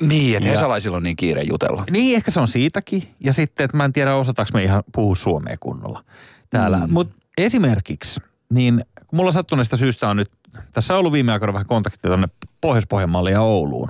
[0.00, 1.84] Niin, että Ja- Hesalaisilla on niin kiire jutella.
[1.90, 3.02] Niin, ehkä se on siitäkin.
[3.24, 6.04] Ja sitten, että mä en tiedä, osataanko me ihan puhua suomea kunnolla
[6.50, 6.78] täällä.
[6.86, 6.92] Mm.
[6.92, 10.30] Mutta esimerkiksi, niin kun mulla sattuneesta syystä on nyt,
[10.72, 12.28] tässä on ollut viime aikoina vähän kontaktia tuonne
[12.60, 13.88] Pohjois-Pohjanmaalle ja Ouluun.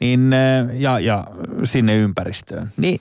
[0.00, 1.24] Niin, äh, ja, ja
[1.64, 2.70] sinne ympäristöön.
[2.76, 3.00] Niin,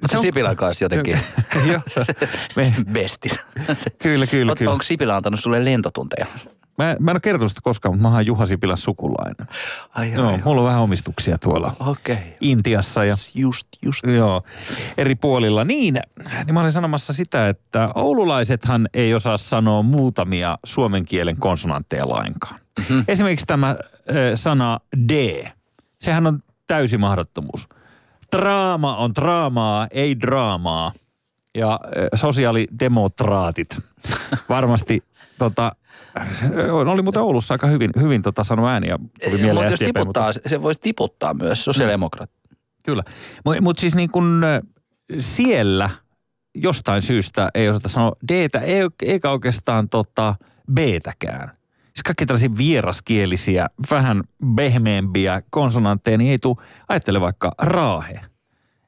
[0.00, 1.18] Mutta Sipilän kanssa jotenkin
[1.72, 1.80] Joo,
[2.56, 3.38] me, bestis.
[3.98, 4.72] kyllä, kyllä, kyllä.
[4.72, 6.26] Onko Sipilä antanut sulle lentotunteja?
[6.78, 9.46] Mä, mä en ole kertonut sitä koskaan, mutta mä oon Juha Sipilän sukulainen.
[9.94, 12.14] Ai, Joo, mulla on vähän omistuksia tuolla Okei.
[12.14, 12.28] Okay.
[12.40, 14.06] Intiassa ja Just, just.
[14.06, 14.42] Joo,
[14.98, 15.64] eri puolilla.
[15.64, 16.00] Niin,
[16.44, 22.60] niin mä olin sanomassa sitä, että oululaisethan ei osaa sanoa muutamia suomen kielen konsonantteja lainkaan.
[22.78, 23.04] Mm-hmm.
[23.08, 23.76] Esimerkiksi tämä äh,
[24.34, 25.44] sana D,
[26.00, 27.68] sehän on täysi mahdottomuus.
[28.36, 30.92] Draama on draamaa, ei draamaa.
[31.54, 33.78] Ja äh, sosiaalidemokraatit
[34.48, 35.02] varmasti
[35.38, 35.72] tota,
[36.30, 39.78] se oli muuten Oulussa aika hyvin, hyvin tota sanonut ääni ja tuli mieleen Mutta jos
[39.78, 42.30] SDP, tiputtaa, se voisi tiputtaa myös sosiaalidemokraat.
[42.84, 43.02] Kyllä.
[43.44, 44.42] Mutta mut siis niin kun
[45.18, 45.90] siellä
[46.54, 48.48] jostain syystä ei osata sanoa d
[49.02, 50.34] eikä oikeastaan tota
[50.72, 51.50] b-täkään.
[51.82, 54.22] Siis kaikki tällaisia vieraskielisiä, vähän
[54.56, 56.56] pehmeämpiä konsonantteja, niin ei tule,
[56.88, 58.20] ajattele vaikka raahe.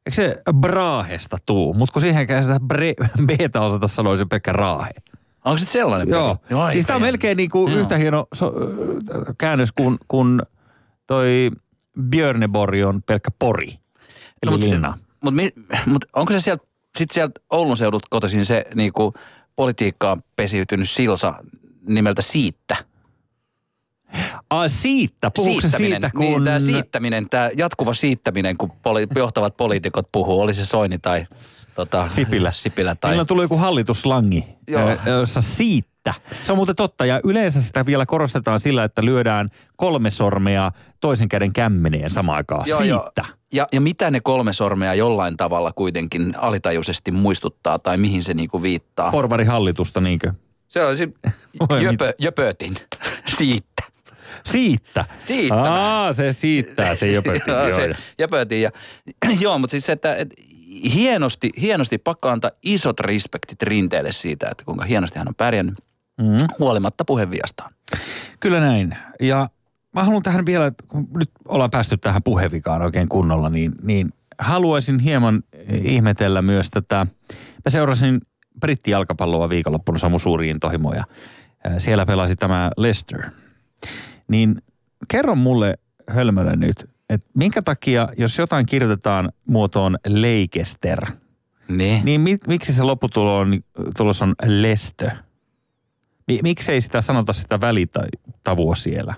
[0.06, 1.74] Eikö se braahesta tuu?
[1.74, 4.90] Mutta kun siihenkään sitä bre- b-tä osata sanoa, se pelkkä raahe.
[5.44, 6.08] Onko se sellainen?
[6.08, 6.36] Joo.
[6.48, 6.60] peli?
[6.60, 7.80] aika siis tämä on melkein niin kuin Joo.
[7.80, 8.52] yhtä hieno so,
[9.38, 10.42] käännös kuin, kuin
[11.06, 11.50] toi
[12.10, 13.68] Björneborg on pelkkä pori.
[14.42, 14.98] Eli mut- linna.
[15.20, 15.54] Mut, mi-
[15.86, 16.64] mut onko se sieltä,
[16.98, 19.14] sit sieltä Oulun seudut kotoisin se niinku
[19.56, 21.34] politiikkaan pesiytynyt silsa
[21.88, 22.76] nimeltä Siitä?
[24.50, 25.30] Ah, siitä.
[25.36, 25.92] Puhuuko Siittäminen.
[25.92, 26.20] siitä, kun...
[26.20, 31.26] Niin, tämä siittäminen, tämä jatkuva siittäminen, kun poli- johtavat poliitikot puhuu, oli se Soini tai
[31.74, 32.52] tota, Sipilä.
[32.52, 33.10] Sipilä Tai...
[33.10, 34.90] Meillä tullut joku hallituslangi, Joo.
[35.20, 36.14] jossa siitä.
[36.44, 41.28] Se on muuten totta ja yleensä sitä vielä korostetaan sillä, että lyödään kolme sormea toisen
[41.28, 42.64] käden kämmeneen samaan aikaan.
[42.66, 43.24] Joo, siitä.
[43.52, 48.62] Ja, ja mitä ne kolme sormea jollain tavalla kuitenkin alitajuisesti muistuttaa tai mihin se niinku
[48.62, 49.10] viittaa?
[49.10, 50.32] Porvarihallitusta niinkö?
[50.74, 51.08] se on se
[51.70, 52.74] Oi, jöpö, jöpötin
[53.38, 53.82] siitä.
[54.44, 55.04] Siitä.
[55.20, 55.62] Siitä.
[55.62, 57.50] Aa, se siittää, se jöpötti.
[57.50, 58.62] Joo, se jöpötin.
[58.62, 58.70] Ja,
[59.40, 60.28] joo, mutta siis se, että et,
[60.94, 65.74] hienosti, hienosti pakko antaa isot respektit Rinteelle siitä, että kuinka hienosti hän on pärjännyt
[66.18, 66.48] Mm.
[66.58, 67.74] huolimatta puheenviastaan.
[68.40, 68.96] Kyllä näin.
[69.20, 69.48] Ja
[69.92, 74.98] mä haluan tähän vielä, kun nyt ollaan päästy tähän puhevikaan oikein kunnolla, niin, niin haluaisin
[74.98, 75.42] hieman
[75.84, 77.06] ihmetellä myös tätä.
[77.32, 78.20] Mä seurasin
[78.60, 81.04] brittijalkapalloa viikonloppuna Samu suuriin intohimoja.
[81.64, 83.22] Ää, Siellä pelasi tämä Leicester.
[84.28, 84.62] Niin
[85.08, 85.78] kerro mulle
[86.10, 91.06] hölmölle nyt, että minkä takia, jos jotain kirjoitetaan muotoon Leikester,
[91.68, 92.04] Niin.
[92.04, 93.60] niin mi- miksi se lopputulos on,
[93.96, 95.10] tulos on Lestö?
[96.28, 99.14] Mi- miksei sitä sanota sitä välitavua siellä?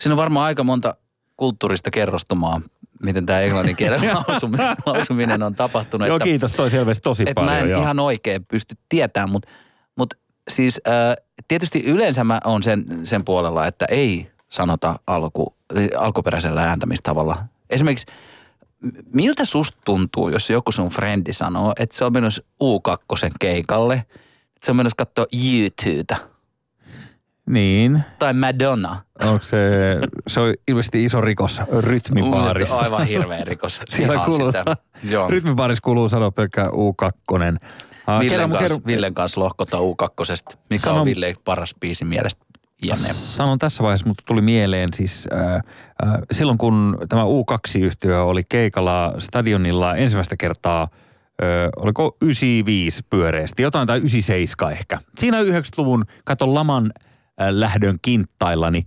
[0.00, 0.94] Siinä on varmaan aika monta
[1.36, 2.60] kulttuurista kerrostumaa,
[3.02, 6.08] miten tämä englannin kielen lausuminen, lausuminen on tapahtunut.
[6.08, 6.52] Joo, että, kiitos.
[6.52, 7.52] Toi selvästi tosi että paljon.
[7.54, 7.82] mä en joo.
[7.82, 9.48] ihan oikein pysty tietämään, mutta,
[9.96, 10.16] mutta
[10.50, 15.54] siis äh, tietysti yleensä mä oon sen, sen puolella, että ei sanota alku,
[15.98, 17.44] alkuperäisellä ääntämistavalla.
[17.70, 18.06] Esimerkiksi
[19.14, 24.64] miltä susta tuntuu, jos joku sun frendi sanoo, että se on menossa U2 keikalle, että
[24.66, 26.16] se on menossa katsoa YouTubeta
[27.50, 28.02] Niin.
[28.18, 29.02] tai Madonna.
[29.24, 29.58] Onko se,
[30.26, 33.80] se on ilmeisesti iso rikos mielestä Aivan hirveä rikos.
[33.90, 34.76] Siellä kuuluu, sitä.
[35.10, 35.28] Joo.
[35.30, 37.58] rytmibaarissa kuuluu sanoa pelkkä U2.
[38.06, 40.56] Ah, Villen, kanssa, Villen kanssa lohkota U2.
[40.70, 42.44] Mikä Sano- on Ville paras biisi mielestä
[42.82, 43.12] jne.
[43.12, 45.62] Sanon tässä vaiheessa, mutta tuli mieleen siis äh, äh,
[46.32, 50.88] silloin kun tämä U2-yhtiö oli keikalla stadionilla ensimmäistä kertaa, äh,
[51.76, 54.98] oliko 95 pyöreästi, jotain tai 97 ehkä.
[55.18, 56.92] Siinä 90-luvun, katon laman
[57.40, 58.84] äh, lähdön kinttaillani,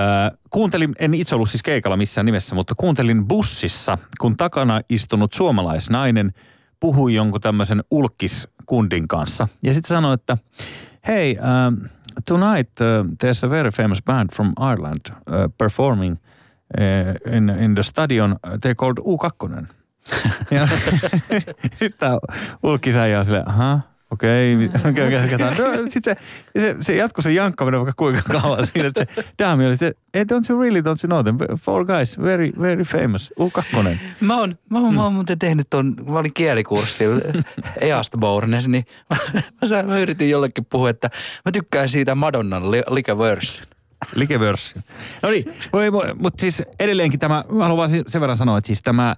[0.00, 5.32] äh, kuuntelin, en itse ollut siis keikalla missään nimessä, mutta kuuntelin bussissa, kun takana istunut
[5.32, 6.32] suomalaisnainen
[6.80, 9.48] puhui jonkun tämmöisen ulkiskundin kanssa.
[9.62, 10.38] Ja sitten sanoi, että
[11.06, 11.88] hei, um,
[12.26, 16.18] tonight uh, there's a very famous band from Ireland uh, performing
[16.78, 18.36] uh, in, in the stadion.
[18.60, 19.66] They called U2.
[20.50, 20.66] ja
[21.78, 22.18] sitten tämä
[22.62, 23.80] ulkisäijä on silleen, aha,
[24.14, 25.38] okei, okay, okei, okei, okei.
[25.38, 29.66] No, sitten se, se, se jatkoi se jankkaminen vaikka kuinka kauan siinä, että se daami
[29.66, 31.56] oli se, hey, don't you really, don't you know them?
[31.58, 33.62] Four guys, very, very famous, U2.
[34.20, 37.20] Mä oon, mä, oon, mä oon muuten tehnyt ton, mä olin kielikurssilla
[37.80, 39.16] East Bournes, niin mä,
[39.72, 41.10] mä, mä, yritin jollekin puhua, että
[41.44, 43.62] mä tykkään siitä Madonnan li, Like Verse.
[44.14, 44.74] Likevörssi.
[45.22, 45.44] No niin,
[46.18, 49.16] mutta siis edelleenkin tämä, mä haluan vaan sen verran sanoa, että siis tämä,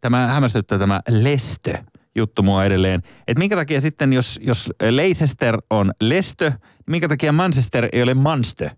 [0.00, 1.74] tämä hämmästyttää tämä lestö
[2.16, 3.02] juttu mua edelleen.
[3.28, 8.14] Että minkä takia sitten, jos, jos Leicester on lestö, niin minkä takia Manchester ei ole
[8.14, 8.70] Manstö?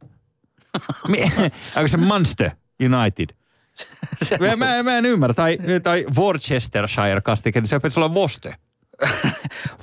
[1.76, 2.50] Onko se Manstö
[2.84, 3.28] United?
[4.40, 5.34] Mä, mä, mä en ymmärrä.
[5.34, 8.50] Tai, tai Worcestershire kastike, niin se pitäisi olla Vostö.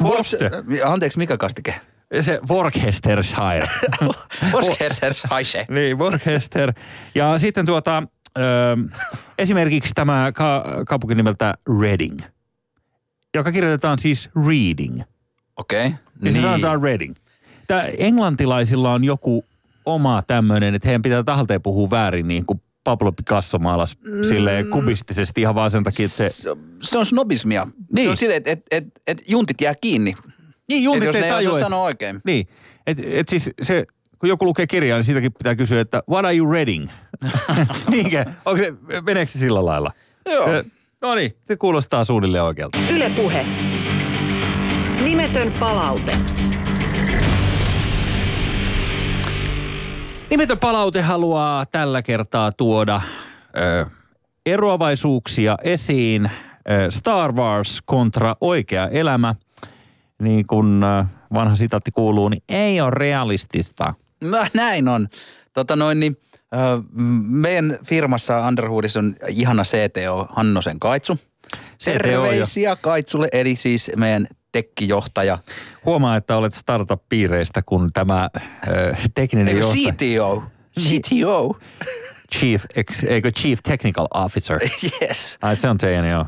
[0.04, 0.50] Vostö.
[0.94, 1.82] Anteeksi, mikä kastike?
[2.20, 3.70] Se Worcestershire.
[4.54, 5.66] Worcestershire.
[5.70, 6.74] Niin, Worcester.
[7.16, 8.04] Ja sitten tuota,
[8.38, 8.42] ö,
[9.38, 12.20] esimerkiksi tämä ka- kaupunki nimeltä Reading,
[13.36, 15.02] joka kirjoitetaan siis Reading.
[15.56, 15.88] Okei.
[15.88, 15.98] Okay.
[16.22, 17.16] Niin se sanotaan Reading.
[17.68, 19.46] Tää englantilaisilla on joku
[19.86, 24.24] oma tämmöinen, että heidän pitää tahalteen puhua väärin niin kuin Pablo Picasso maalas mm.
[24.24, 26.30] silleen kubistisesti ihan vaan sen takia, että se...
[26.82, 27.68] Se, on snobismia.
[27.96, 28.06] Niin.
[28.06, 30.16] Se on silleen, että et, et, et juntit jää kiinni.
[30.68, 32.22] Niin, Et juntit jos ei ne tajua, osaa että- sanoa oikein.
[32.26, 32.48] Niin,
[32.88, 33.86] että et siis se,
[34.20, 36.88] kun joku lukee kirjaa, niin siitäkin pitää kysyä, että what are you reading?
[37.92, 38.26] Niinkö?
[38.46, 39.92] Onko se, meneekö se sillä lailla?
[40.26, 40.48] Joo.
[41.06, 42.78] No niin, se kuulostaa suunnilleen oikealta.
[42.94, 43.46] Yle Puhe.
[45.04, 46.18] Nimetön palaute.
[50.30, 53.02] Nimetön palaute haluaa tällä kertaa tuoda
[53.58, 53.86] ö,
[54.46, 56.26] eroavaisuuksia esiin.
[56.26, 59.36] Ö, Star Wars kontra oikea elämä.
[60.22, 63.94] Niin kuin ö, vanha sitaatti kuuluu, niin ei ole realistista.
[64.22, 65.08] No, näin on.
[65.54, 66.18] Tota noin, niin,
[67.28, 71.20] meidän firmassa Underhoodissa on ihana CTO Hannosen Kaitsu.
[71.80, 71.98] CTO jo.
[72.00, 75.38] Terveisiä Kaitsulle, eli siis meidän tekkijohtaja.
[75.86, 78.30] Huomaa, että olet startup-piireistä, kun tämä
[78.68, 79.94] ö, tekninen Eikö johtaja...
[79.94, 80.44] CTO?
[80.80, 81.60] CTO.
[82.36, 84.60] Chief, ex, eikö Chief Technical Officer?
[85.02, 85.38] yes.
[85.42, 86.26] Ai se on teidän, joo.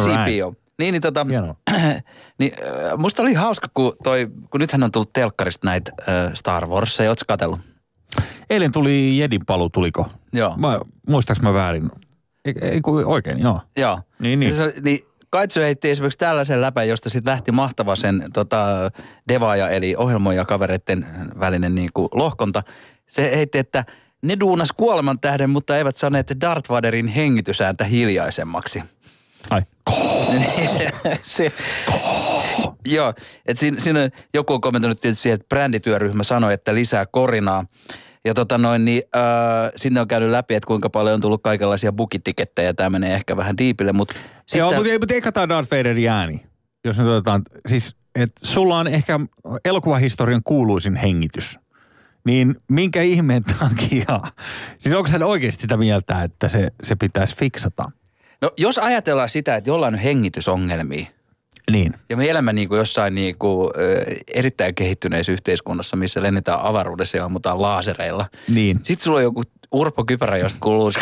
[0.00, 0.54] CPO.
[0.78, 1.26] Niin, niin tota,
[2.38, 6.66] niin, äh, musta oli hauska, kun, toi, kun nythän on tullut telkkarista näitä äh, Star
[6.66, 7.60] Warsia, ootko katsellut?
[8.52, 10.06] Eilen tuli Jedin palu, tuliko?
[10.32, 10.54] Joo.
[10.62, 11.90] Vai, muistaaks mä väärin?
[12.44, 13.60] Ei, ei kun oikein, joo.
[13.76, 14.00] Joo.
[14.18, 14.54] Niin, niin.
[14.54, 18.66] Se, niin Kaitsu heitti esimerkiksi tällaisen läpän, josta sitten lähti mahtava sen tota,
[19.28, 21.06] devaaja, eli ohjelmoija kavereiden
[21.40, 22.62] välinen niin kuin lohkonta.
[23.08, 23.84] Se heitti, että
[24.22, 28.82] ne duunas kuoleman tähden, mutta eivät saaneet Darth Vaderin hengitysääntä hiljaisemmaksi.
[29.50, 29.62] Ai.
[30.32, 31.52] Niin se, se,
[32.86, 33.14] joo,
[33.46, 37.64] että siinä, siinä joku on kommentoinut tietysti siihen, että brändityöryhmä sanoi, että lisää korinaa.
[38.24, 41.92] Ja tota noin, niin äh, sinne on käynyt läpi, että kuinka paljon on tullut kaikenlaisia
[41.92, 42.74] bukitikettejä.
[42.74, 44.58] Tämä menee ehkä vähän diipille, mutta Sitten...
[44.58, 46.42] Joo, mutta, ei- mutta ei katsotaan Darth Vaderin ääni.
[46.84, 49.20] Jos nyt otetaan, siis, että sulla on ehkä
[49.64, 51.58] elokuvahistorian kuuluisin hengitys.
[52.26, 54.20] Niin minkä ihmeen takia?
[54.78, 57.90] Siis onko hän oikeasti sitä mieltä, että se, se pitäisi fiksata?
[58.40, 61.06] No jos ajatellaan sitä, että jollain on hengitysongelmia,
[61.70, 61.94] Niin.
[62.08, 63.70] ja me elämme niin kuin jossain niin kuin,
[64.34, 68.26] erittäin kehittyneessä yhteiskunnassa, missä lennetään avaruudessa ja ammutaan laasereilla.
[68.48, 68.76] Niin.
[68.76, 70.92] Sitten sulla on joku urpo kypärä, josta kuuluu...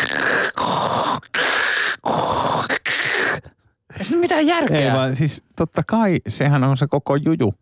[3.99, 4.79] Ei mitään järkeä.
[4.79, 7.53] Ei vaan siis totta kai sehän on se koko juju,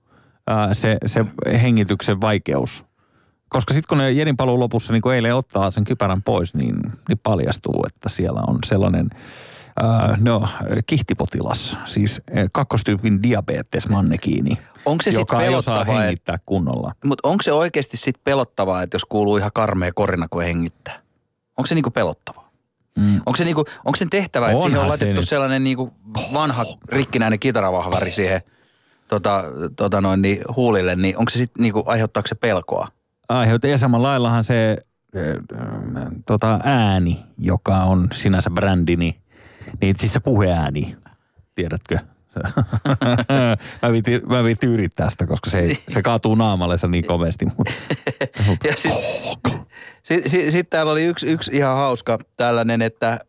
[0.48, 1.26] ää, se, se
[1.62, 2.86] hengityksen vaikeus.
[3.50, 6.76] Koska sitten kun ne Jedin paluu lopussa, niin kun eilen ottaa sen kypärän pois, niin,
[7.08, 9.10] niin paljastuu, että siellä on sellainen
[10.20, 10.48] no,
[10.86, 16.40] kihtipotilas, siis ää, kakkostyypin diabetes mannekiini, Onko se sitten joka ei osaa pelottavaa, et, hengittää
[16.46, 16.92] kunnolla.
[17.06, 21.00] mutta onko se oikeasti sitten pelottavaa, että jos kuuluu ihan karmea korina, kun hengittää?
[21.58, 22.50] Onko se niinku pelottavaa?
[22.98, 23.16] Mm.
[23.16, 25.30] Onko se, niinku, onko sen tehtävä, että siihen on se laitettu nyt.
[25.30, 25.94] sellainen niinku
[26.34, 28.42] vanha rikkinäinen kitaravahvari siihen
[29.08, 29.44] tota,
[29.76, 32.88] tota noin, niin, huulille, niin onko se sitten niinku, aiheuttaako se pelkoa?
[33.30, 33.70] Aiheuttaa.
[33.70, 34.78] Ja samalla laillahan se
[36.26, 38.98] tota, ääni, joka on sinänsä brändi,
[39.72, 40.96] niin, niin siis se puheääni,
[41.56, 42.00] tiedätkö?
[43.82, 47.46] mä, viitin, mä viitin yrittää sitä, koska se, ei, se kaatuu naamallensa niin komeasti.
[48.64, 49.60] Ja sitten
[50.04, 53.20] sit, sit, sit täällä oli yksi, yksi ihan hauska tällainen, että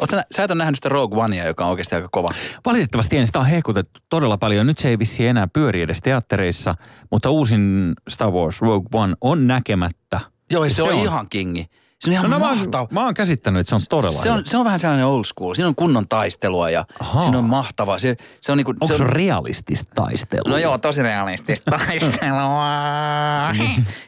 [0.00, 2.28] oot sä, sä et ole nähnyt sitä Rogue Onea, joka on oikeasti aika kova.
[2.66, 4.66] valitettavasti en sitä on hehkutettu todella paljon.
[4.66, 6.74] Nyt se ei vissi enää pyöri edes teattereissa,
[7.10, 10.20] mutta uusin Star Wars Rogue One on näkemättä.
[10.50, 11.66] Joo, se, se on, ihan kingi.
[12.00, 12.88] Se on ihan No, no, mä, mahtava.
[12.90, 14.34] mä oon käsittänyt, että se on todella Se hyvä.
[14.34, 15.54] on, se on vähän sellainen old school.
[15.54, 17.22] Siinä on kunnon taistelua ja Ahaa.
[17.22, 17.98] siinä on mahtava.
[17.98, 20.50] Se, se on niinku, Onko se se on, realistista taistelua?
[20.52, 22.64] No joo, tosi realistista taistelua.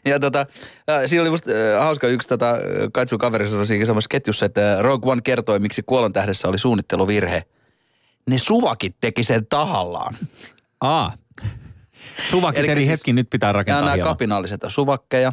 [0.04, 0.46] ja tota,
[1.06, 2.58] siinä oli musta äh, hauska yksi tota, äh,
[2.92, 7.44] Kaitsun kaveri sanoi siinä samassa ketjussa, että Rogue One kertoi, miksi kuolon tähdessä oli suunnitteluvirhe.
[8.30, 10.14] Ne suvakit teki sen tahallaan.
[10.80, 11.12] Aa.
[12.26, 15.32] Suvakit Elikkä eri siis- hetki nyt pitää rakentaa nämä kapinalliset suvakkeja.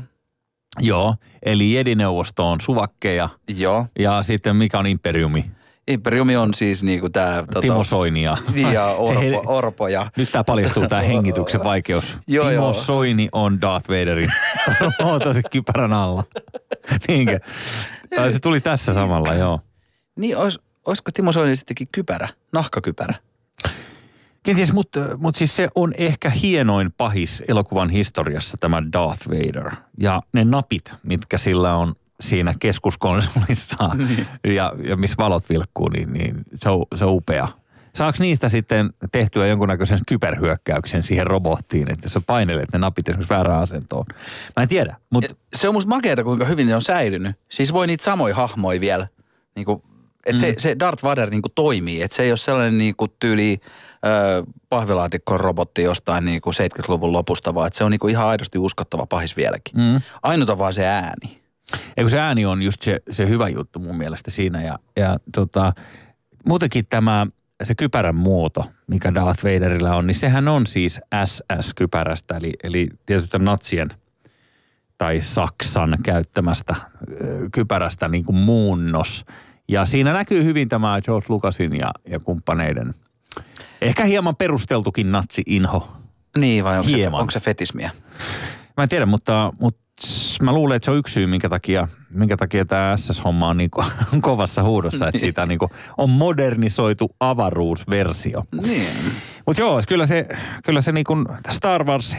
[0.79, 3.85] Joo, eli jedineuvosto on suvakkeja Joo.
[3.99, 5.51] ja sitten mikä on imperiumi?
[5.87, 7.41] Imperiumi on siis niinku tää...
[7.41, 8.37] Tota, Timo Soini ja...
[8.53, 10.11] Niin, ja Se Orpo, he- Orpo ja...
[10.17, 12.17] Nyt tämä paljastuu tämä hengityksen vaikeus.
[12.27, 12.73] Joo, Timo joo.
[12.73, 14.31] Soini on Darth Vaderin
[15.03, 16.23] muotoisen kypärän alla.
[17.07, 17.39] Niinkö?
[18.15, 19.59] Tai se tuli tässä samalla, joo.
[20.15, 22.29] Niin, ois, olisiko Timo Soini sittenkin kypärä?
[22.51, 23.13] Nahkakypärä?
[24.45, 29.71] Kenties, mutta mut siis se on ehkä hienoin pahis elokuvan historiassa tämä Darth Vader.
[29.99, 33.89] Ja ne napit, mitkä sillä on siinä keskuskonsolissa
[34.55, 37.47] ja, ja missä valot vilkkuu, niin, niin se, on, se on upea.
[37.95, 43.61] Saako niistä sitten tehtyä jonkunnäköisen kyberhyökkäyksen siihen robottiin, että sä painelet ne napit esimerkiksi väärään
[43.61, 44.05] asentoon?
[44.55, 47.35] Mä en tiedä, mutta Se on musta makeeta, kuinka hyvin ne on säilynyt.
[47.49, 49.07] Siis voi niitä samoja hahmoja vielä.
[49.55, 49.83] Niin kuin,
[50.25, 52.01] että se, se Darth Vader niin kuin toimii.
[52.01, 53.59] Että se ei ole sellainen niin kuin tyyli
[54.69, 58.57] pahvilaatikon robotti jostain niin kuin 70-luvun lopusta, vaan että se on niin kuin ihan aidosti
[58.57, 59.77] uskottava pahis vieläkin.
[59.77, 60.01] Mm.
[60.23, 61.41] Ainut on vaan se ääni.
[61.97, 64.63] Eikö se ääni on just se, se hyvä juttu mun mielestä siinä.
[64.63, 65.73] Ja, ja tota,
[66.45, 67.27] muutenkin tämä,
[67.63, 73.39] se kypärän muoto, mikä Darth Vaderilla on, niin sehän on siis SS-kypärästä, eli, eli tietysti
[73.39, 73.89] natsien
[74.97, 76.75] tai Saksan käyttämästä
[77.51, 79.25] kypärästä niin kuin muunnos.
[79.67, 82.93] Ja siinä näkyy hyvin tämä George Lucasin ja, ja kumppaneiden
[83.87, 85.87] ehkä hieman perusteltukin natsi-inho.
[86.37, 87.19] Niin vai onko se, Hieman.
[87.19, 87.91] onko se fetismiä?
[88.77, 89.81] Mä en tiedä, mutta, mutta
[90.41, 93.69] mä luulen, että se on yksi syy, minkä takia, minkä takia tämä SS-homma on niin
[93.71, 93.85] kuin,
[94.21, 98.43] kovassa huudossa, että siitä niin kuin, on modernisoitu avaruusversio.
[98.65, 98.87] Niin.
[99.47, 100.27] Mutta joo, kyllä se,
[100.65, 102.15] kyllä se niin kuin Star Wars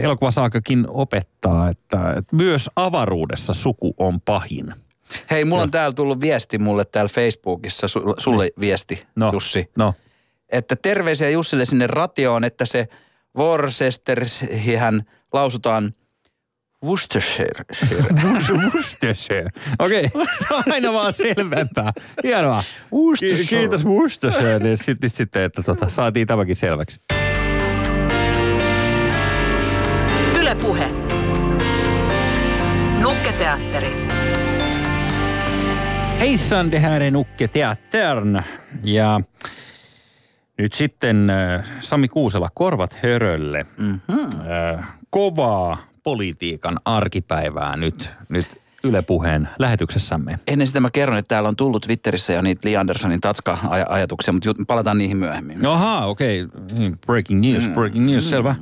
[0.00, 4.74] elokuvasaakakin opettaa, että, että myös avaruudessa suku on pahin.
[5.30, 9.70] Hei, mulla on täällä tullut viesti mulle täällä Facebookissa, su- sulle viesti, No, Jussi.
[9.76, 9.94] No,
[10.48, 12.88] Että terveisiä Jussille sinne ratioon, että se
[13.36, 15.92] Worcesterhän lausutaan
[16.84, 17.64] Worcestershire.
[18.62, 19.50] Worcestershire.
[19.78, 20.26] Okei, okay.
[20.50, 21.92] no aina vaan selvempää.
[22.24, 22.64] Hienoa.
[22.92, 23.44] Worcestershire.
[23.44, 24.58] Ki- Kiitos Worcestershire.
[24.58, 27.00] Niin sitten, sitten, että tota, saatiin tämäkin selväksi.
[30.40, 30.88] Yle Puhe.
[32.98, 34.08] Nukketeatteri.
[36.20, 38.42] Hejsan, det här är Nukke Teatern.
[38.82, 39.20] Ja
[40.58, 43.66] nyt sitten äh, Sami Kuusela, korvat hörölle.
[43.76, 44.26] Mm-hmm.
[44.78, 48.46] Äh, kovaa politiikan arkipäivää nyt, nyt
[48.84, 50.38] Yle Puheen lähetyksessämme.
[50.46, 54.54] Ennen sitä mä kerron, että täällä on tullut Twitterissä jo niitä Lee Andersonin tatska-ajatuksia, mutta
[54.66, 55.66] palataan niihin myöhemmin.
[55.66, 56.42] Ahaa, okei.
[56.42, 56.92] Okay.
[57.06, 58.54] Breaking news, breaking news, selvä.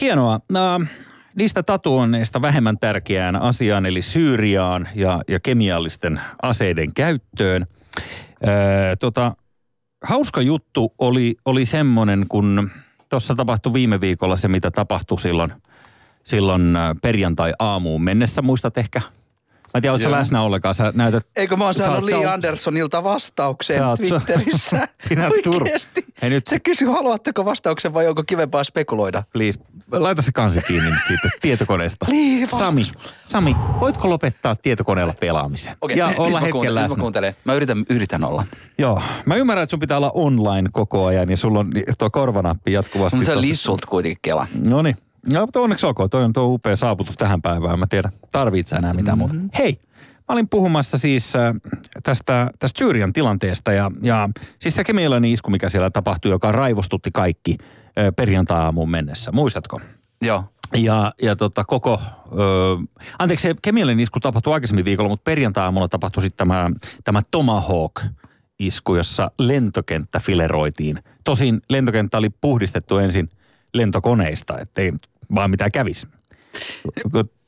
[0.00, 0.40] Hienoa.
[0.48, 0.80] No,
[1.34, 7.66] niistä tatuoinneista vähemmän tärkeään asiaan, eli Syyriaan ja, ja kemiallisten aseiden käyttöön.
[8.48, 9.36] Öö, tota,
[10.02, 12.70] hauska juttu oli, oli semmoinen, kun
[13.08, 15.52] tuossa tapahtui viime viikolla se, mitä tapahtui silloin,
[16.24, 18.42] silloin äh, perjantai-aamuun mennessä.
[18.42, 19.00] Muistat ehkä?
[19.74, 20.10] Mä en tiedä, sä Joo.
[20.12, 20.74] läsnä ollenkaan.
[20.74, 24.88] Sä näytät, Eikö mä oon sä saanut sä Lee oot- Andersonilta vastauksen Sä oot- Twitterissä?
[25.46, 26.04] Tur- Oikeesti.
[26.22, 29.22] Hei nyt- Se kysyi, haluatteko vastauksen vai onko kivempaa spekuloida?
[29.32, 29.60] please,
[29.92, 32.06] laita se kansi kiinni nyt siitä tietokoneesta.
[32.12, 32.58] Niin, vastas.
[32.68, 32.82] Sami,
[33.24, 35.76] Sami, voitko lopettaa tietokoneella pelaamisen?
[35.80, 36.96] Okei, ja nyt olla mä hetken nyt läsnä.
[36.96, 37.36] Mä kuuntelen.
[37.44, 38.44] Mä yritän, yritän olla.
[38.78, 42.10] Joo, mä ymmärrän, että sun pitää olla online koko ajan ja sulla on ni- tuo
[42.10, 43.16] korvanappi jatkuvasti.
[43.16, 43.48] Mutta se on tossa.
[43.48, 44.46] Lissult kuitenkin kela.
[44.68, 44.96] No niin.
[45.32, 46.10] No, mutta onneksi olkoon.
[46.10, 47.78] Toi on tuo upea saavutus tähän päivään.
[47.78, 49.38] Mä tiedän, tarvitset sä enää mitään mm-hmm.
[49.38, 49.58] muuta.
[49.58, 49.78] Hei,
[50.18, 51.54] mä olin puhumassa siis äh,
[52.02, 57.10] tästä, tästä Syyrian tilanteesta ja, ja siis se kemiallinen isku, mikä siellä tapahtui, joka raivostutti
[57.10, 59.32] kaikki äh, perjantai-aamuun mennessä.
[59.32, 59.80] Muistatko?
[60.22, 60.44] Joo.
[60.74, 62.00] Ja, ja tota koko,
[62.32, 62.38] ö,
[63.18, 66.70] anteeksi se kemiallinen isku tapahtui aikaisemmin viikolla, mutta perjantai-aamulla tapahtui sitten tämä,
[67.04, 70.98] tämä Tomahawk-isku, jossa lentokenttä fileroitiin.
[71.24, 73.28] Tosin lentokenttä oli puhdistettu ensin
[73.74, 74.92] lentokoneista, ettei
[75.34, 76.06] vaan mitään kävisi.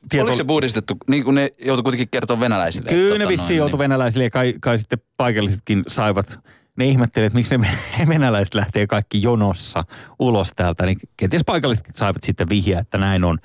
[0.08, 0.24] Tieto...
[0.24, 2.84] Oliko se puhdistettu, niin kuin ne joutui kuitenkin kertoa venäläisille?
[2.84, 6.38] että Kyllä ne tota vissiin noin, joutui venäläisille ja kai, kai sitten paikallisetkin saivat
[6.76, 9.84] ne ihmettelivät, että miksi ne venäläiset lähtee kaikki jonossa
[10.18, 13.38] ulos täältä, niin kenties paikallisetkin saivat sitten vihjaa, että näin on.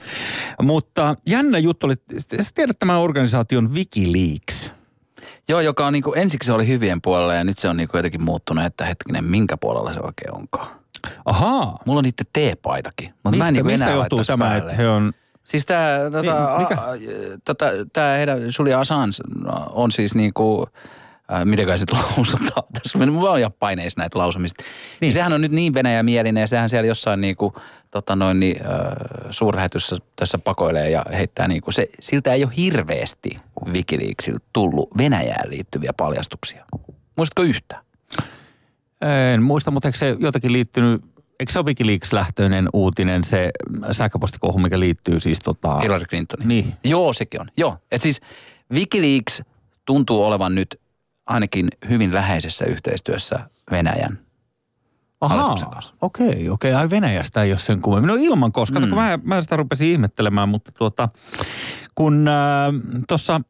[0.61, 4.71] Mutta jännä juttu oli, sä tiedät tämän organisaation Wikileaks.
[5.47, 8.23] Joo, joka on niinku, ensiksi se oli hyvien puolella ja nyt se on niinku jotenkin
[8.23, 10.79] muuttunut, että hetkinen, minkä puolella se oikein onkaan.
[11.25, 11.77] Ahaa.
[11.85, 14.57] Mulla on niiden teepaitakin, mutta mä Mistä, en niinku mistä johtuu tämä, päälle.
[14.57, 15.13] että he on...
[15.43, 19.15] Siis tämä tota, Niin, a- tota, tää heidän Julia Assange
[19.69, 20.67] on siis niinku,
[21.33, 22.97] äh, miten kai sit lausutaan tässä.
[22.97, 24.63] Mä oon ihan paineissa näitä lausumista.
[24.63, 24.97] Niin.
[25.01, 25.13] niin.
[25.13, 27.53] sehän on nyt niin venäjämielinen ja sehän siellä jossain niinku,
[27.91, 28.71] tota noin, niin, äh,
[29.29, 33.39] suurlähetyssä tässä pakoilee ja heittää niinku, se, siltä ei ole hirveästi
[33.73, 36.65] Wikileaksilta tullut Venäjään liittyviä paljastuksia.
[37.15, 37.81] Muistatko yhtään?
[39.33, 41.01] En muista, mutta eikö se jotenkin liittynyt...
[41.39, 43.51] Eikö se ole Wikileaks-lähtöinen uutinen, se
[43.91, 45.79] sähköpostikohu, mikä liittyy siis tota...
[45.79, 46.47] Hillary Clintonin.
[46.47, 46.73] Niin.
[46.83, 47.47] Joo, sekin on.
[47.57, 47.77] Joo.
[47.91, 48.21] Et siis
[48.73, 49.43] Wikileaks
[49.85, 50.81] tuntuu olevan nyt
[51.25, 53.39] ainakin hyvin läheisessä yhteistyössä
[53.71, 54.19] Venäjän
[55.71, 55.93] kanssa.
[56.01, 56.73] okei, okei.
[56.73, 58.07] Ai Venäjästä ei ole sen kummemmin.
[58.07, 58.87] No ilman, koska mm.
[58.87, 61.09] mä, mä sitä rupesin ihmettelemään, mutta tuota,
[61.95, 63.41] kun äh, tuossa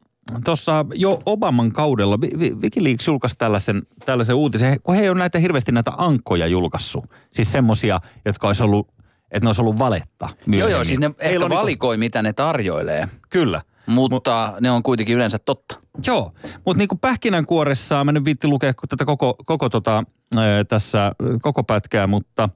[0.44, 2.18] Tuossa jo Obaman kaudella
[2.62, 7.04] Wikileaks julkaisi tällaisen, tällaisen uutisen, kun he ei ole näitä hirveästi näitä ankkoja julkaissut.
[7.32, 8.88] Siis semmosia, jotka olisi ollut,
[9.30, 10.72] että ne olisi ollut valetta Joo, myöhemmin.
[10.72, 13.62] joo, siis ne Heillä ehkä on niinku- valikoi, mitä ne tarjoilee, Kyllä.
[13.86, 15.76] mutta ne on kuitenkin yleensä totta.
[16.06, 16.32] Joo,
[16.66, 20.04] mutta niin kuin pähkinänkuoressa, mä nyt viitti lukea tätä koko, koko tota,
[20.36, 21.12] ää, tässä
[21.42, 22.48] koko pätkää, mutta,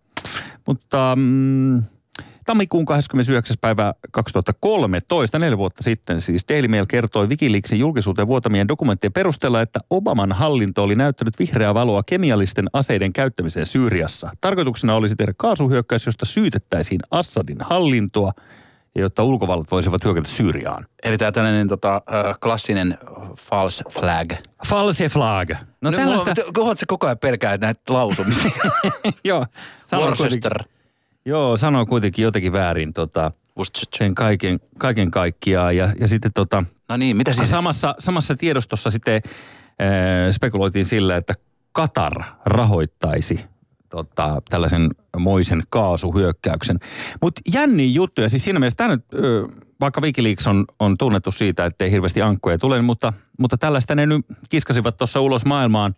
[0.66, 1.82] mutta mm,
[2.44, 3.56] tammikuun 29.
[3.60, 9.80] päivä 2013, neljä vuotta sitten siis, Daily Mail kertoi Wikileaksin julkisuuteen vuotamien dokumenttien perusteella, että
[9.90, 14.30] Obaman hallinto oli näyttänyt vihreää valoa kemiallisten aseiden käyttämiseen Syyriassa.
[14.40, 18.32] Tarkoituksena olisi tehdä kaasuhyökkäys, josta syytettäisiin Assadin hallintoa,
[18.94, 20.86] jotta ulkovallat voisivat hyökätä Syyriaan.
[21.02, 22.02] Eli tämä tällainen tota,
[22.42, 22.98] klassinen
[23.38, 24.32] false flag.
[24.66, 25.50] False flag.
[25.80, 26.34] No tällaista...
[26.54, 28.50] Kohot se koko ajan pelkää näitä lausumisia.
[29.24, 29.46] Joo,
[29.92, 30.64] Worcester.
[31.26, 33.32] Joo, sanoo kuitenkin jotenkin väärin tota,
[33.96, 35.76] sen kaiken, kaiken kaikkiaan.
[35.76, 37.46] Ja, ja sitten tota, No niin, mitä siinä?
[37.46, 41.34] samassa, samassa tiedostossa sitten äh, spekuloitiin sillä, että
[41.72, 43.40] Katar rahoittaisi
[43.88, 46.78] tota, tällaisen moisen kaasuhyökkäyksen.
[47.22, 49.48] Mutta jänniä juttuja, siis siinä mielessä tämä nyt, ö,
[49.80, 54.06] vaikka Wikileaks on, on tunnettu siitä, että ei hirveästi ankkoja tule, mutta, mutta tällaista ne
[54.06, 55.94] nyt kiskasivat tuossa ulos maailmaan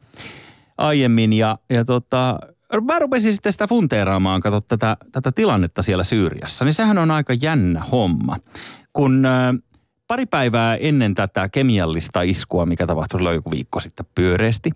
[0.78, 2.38] aiemmin ja, ja tota,
[2.82, 7.32] mä rupesin sitten sitä funteeraamaan, kato tätä, tätä tilannetta siellä Syyriassa, niin sehän on aika
[7.32, 8.36] jännä homma.
[8.92, 9.26] Kun
[10.08, 14.70] pari päivää ennen tätä kemiallista iskua, mikä tapahtui silloin joku viikko sitten pyöreästi,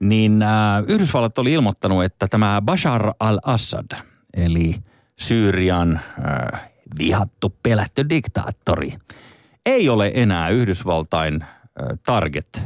[0.00, 0.44] niin
[0.88, 3.96] Yhdysvallat oli ilmoittanut, että tämä Bashar al-Assad,
[4.34, 4.74] eli
[5.18, 6.00] Syyrian
[6.54, 8.92] äh, vihattu, pelätty diktaattori,
[9.66, 11.48] ei ole enää Yhdysvaltain äh,
[12.06, 12.62] target,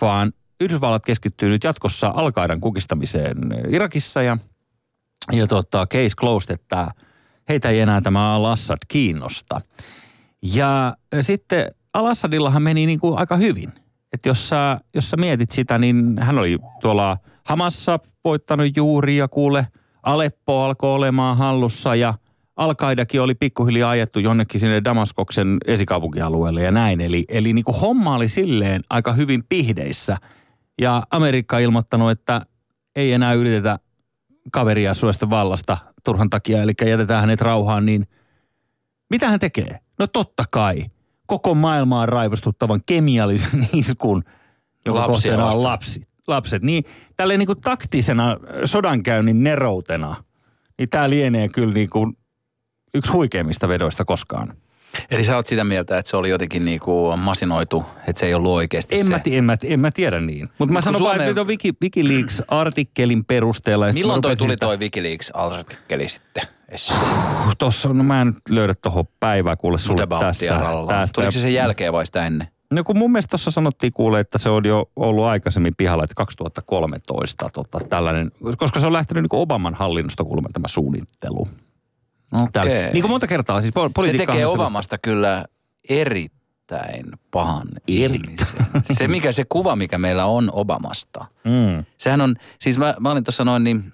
[0.00, 3.36] vaan Yhdysvallat keskittyy nyt jatkossa al kukistamiseen
[3.68, 4.38] Irakissa ja,
[5.32, 6.88] ja tota, case closed, että
[7.48, 9.60] heitä ei enää tämä al-Assad kiinnosta.
[10.42, 13.72] Ja sitten Al-Assadillahan meni niin kuin aika hyvin.
[14.12, 19.28] Että jos sä, jos sä mietit sitä, niin hän oli tuolla Hamassa voittanut juuri ja
[19.28, 19.66] kuule
[20.02, 22.14] Aleppo alkoi olemaan hallussa ja
[22.56, 22.74] al
[23.20, 27.00] oli pikkuhiljaa ajettu jonnekin sinne Damaskoksen esikaupunkialueelle ja näin.
[27.00, 30.16] Eli, eli niin kuin homma oli silleen aika hyvin pihdeissä.
[30.80, 32.46] Ja Amerikka on ilmoittanut, että
[32.96, 33.78] ei enää yritetä
[34.52, 38.08] kaveria suosta vallasta turhan takia, eli jätetään hänet rauhaan, niin
[39.10, 39.80] mitä hän tekee?
[39.98, 40.84] No totta kai.
[41.26, 44.24] Koko maailmaa raivostuttavan kemiallisen iskun,
[44.86, 46.62] joka Lapsia kohteena on lapsi, lapset.
[46.62, 46.84] Niin
[47.16, 50.24] tälleen niin kuin taktisena sodankäynnin neroutena,
[50.78, 52.16] niin tämä lienee kyllä niin kuin
[52.94, 54.52] yksi huikeimmista vedoista koskaan.
[55.10, 58.52] Eli sä oot sitä mieltä, että se oli jotenkin niinku masinoitu, että se ei ollut
[58.52, 59.10] oikeasti En se.
[59.10, 60.48] mä, en, mä, en mä tiedä niin.
[60.58, 63.86] Mutta mä sanon vaan, Suomeen- että nyt on Wiki, Wikileaks-artikkelin perusteella.
[63.92, 66.42] Milloin toi tuli sitä- toi Wikileaks-artikkeli sitten?
[67.58, 70.58] Tossa, no mä en nyt löydä tuohon päivää kuule sulle About tässä.
[70.88, 71.14] tästä.
[71.14, 72.48] Tuliko se sen jälkeen vai sitä ennen?
[72.70, 76.14] No kun mun mielestä tuossa sanottiin kuule, että se on jo ollut aikaisemmin pihalla, että
[76.16, 81.48] 2013 tota, tällainen, koska se on lähtenyt niin Obaman hallinnosta kuulemma tämä suunnittelu.
[82.30, 82.70] Täällä.
[82.72, 82.92] Okei.
[82.92, 83.74] Niin kuin monta kertaa, siis
[84.04, 85.44] Se tekee Obamasta kyllä
[85.88, 88.66] erittäin pahan ihmisen.
[88.92, 91.24] Se, mikä se kuva, mikä meillä on Obamasta.
[91.44, 91.84] Mm.
[91.98, 93.92] Sehän on, siis mä, mä olin tuossa noin niin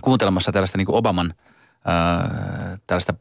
[0.00, 1.34] kuuntelemassa tällaista niin kuin Obaman
[1.84, 3.14] ää, tällaista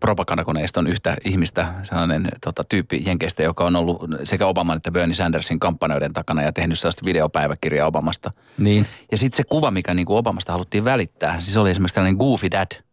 [0.00, 5.60] propagandakoneiston yhtä ihmistä, sellainen tota, tyyppi Jenkeistä, joka on ollut sekä Obaman että Bernie Sandersin
[5.60, 8.32] kampanjoiden takana ja tehnyt sellaista videopäiväkirjaa Obamasta.
[8.58, 8.86] Niin.
[9.12, 12.50] Ja sitten se kuva, mikä niin kuin Obamasta haluttiin välittää, siis oli esimerkiksi tällainen goofy
[12.50, 12.89] dad.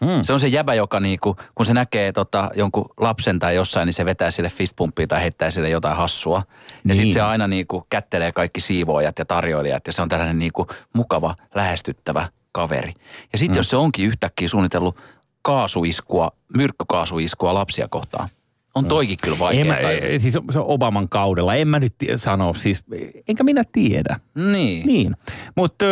[0.00, 0.22] Mm.
[0.22, 3.94] Se on se jäbä, joka niinku, kun se näkee tota, jonkun lapsen tai jossain, niin
[3.94, 6.42] se vetää sille fistpumppia tai heittää sille jotain hassua.
[6.46, 6.52] Ja
[6.84, 6.96] Niin.
[6.96, 11.34] sitten se aina niinku kättelee kaikki siivoojat ja tarjoilijat ja se on tällainen niinku mukava,
[11.54, 12.92] lähestyttävä kaveri.
[13.32, 13.58] Ja sitten mm.
[13.58, 14.96] jos se onkin yhtäkkiä suunnitellut
[15.42, 18.28] kaasuiskua, myrkkykaasuiskua lapsia kohtaan,
[18.74, 20.06] on toikin kyllä En vaikea mä, tajuta.
[20.06, 22.84] e- siis se on Obaman kaudella, en mä nyt sano, siis
[23.28, 24.20] enkä minä tiedä.
[24.52, 24.86] Niin.
[24.86, 25.16] Niin,
[25.56, 25.84] mutta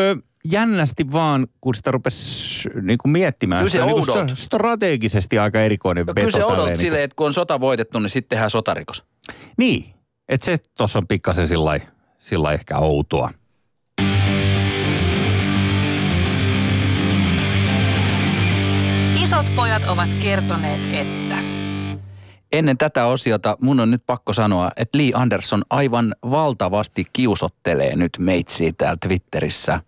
[0.51, 3.61] jännästi vaan, kun sitä rupesi niin kuin miettimään.
[3.64, 6.20] Kyllä se niin kuin strategisesti aika erikoinen No, veto.
[6.26, 9.05] kyllä se odot niin kuin- silleen, että kun on sota voitettu, niin sitten tehdään sotarikos.
[9.57, 9.94] Niin,
[10.28, 11.80] että se tuossa on pikkasen sillä
[12.18, 13.30] sillä ehkä outoa.
[19.24, 21.38] Isot pojat ovat kertoneet, että
[22.53, 28.12] Ennen tätä osiota mun on nyt pakko sanoa, että Lee Anderson aivan valtavasti kiusottelee nyt
[28.18, 29.80] meitsiä täällä Twitterissä.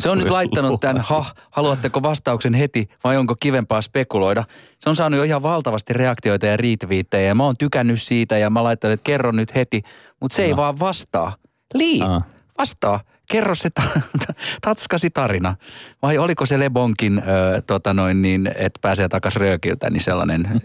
[0.00, 4.44] Se on nyt laittanut tämän, ha, haluatteko vastauksen heti vai onko kivempaa spekuloida?
[4.78, 8.50] Se on saanut jo ihan valtavasti reaktioita ja retweettejä ja mä oon tykännyt siitä ja
[8.50, 9.82] mä laittanut, että kerro nyt heti.
[10.20, 11.36] Mutta se ei vaan vastaa.
[11.74, 12.22] Lee, Ah.
[12.58, 13.00] vastaa.
[13.30, 15.56] Kerro se ta- tatskasi tarina.
[16.02, 20.62] Vai oliko se Lebonkin, ö, tota noin niin, että pääsee takaisin röökiltä, niin sellainen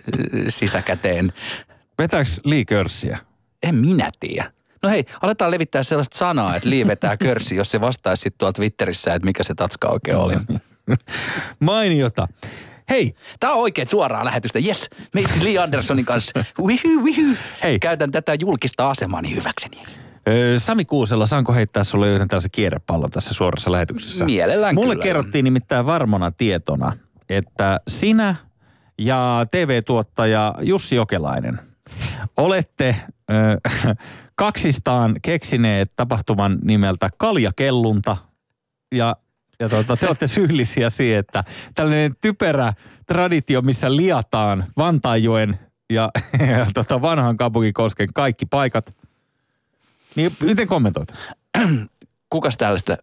[0.47, 1.33] sisäkäteen.
[1.97, 3.17] Vetääks Lee Körssiä?
[3.63, 4.51] En minä tiedä.
[4.83, 8.53] No hei, aletaan levittää sellaista sanaa, että Lee vetää körssi, jos se vastaisi sitten tuolla
[8.53, 10.33] Twitterissä, että mikä se tatska oikein oli.
[11.59, 12.27] Mainiota.
[12.89, 14.59] Hei, Tämä on oikein suoraa lähetystä.
[14.59, 16.45] Yes, meitsi Lee Andersonin kanssa.
[16.59, 17.35] Wihu, wihu.
[17.63, 17.79] Hei.
[17.79, 19.83] Käytän tätä julkista asemaani hyväkseni.
[20.57, 24.25] Sami Kuusella, saanko heittää sulle yhden tällaisen kierrepallon tässä suorassa lähetyksessä?
[24.25, 25.03] Mielellään Mulle kyllä.
[25.03, 26.91] kerrottiin nimittäin varmana tietona,
[27.29, 28.35] että sinä
[28.97, 31.59] ja TV-tuottaja Jussi Jokelainen
[32.37, 32.95] olette
[33.31, 33.93] ö,
[34.37, 38.17] kaksistaan keksineet tapahtuman nimeltä Kaljakellunta
[38.95, 39.15] ja
[39.59, 41.43] ja tuota, te olette syyllisiä siihen, että
[41.75, 42.73] tällainen typerä
[43.07, 45.59] traditio, missä liataan Vantaanjoen
[45.89, 46.09] ja,
[46.57, 48.95] ja tota vanhan kaupunkikosken kaikki paikat.
[50.15, 51.13] Niin miten kommentoit?
[52.29, 52.97] Kukas tällaista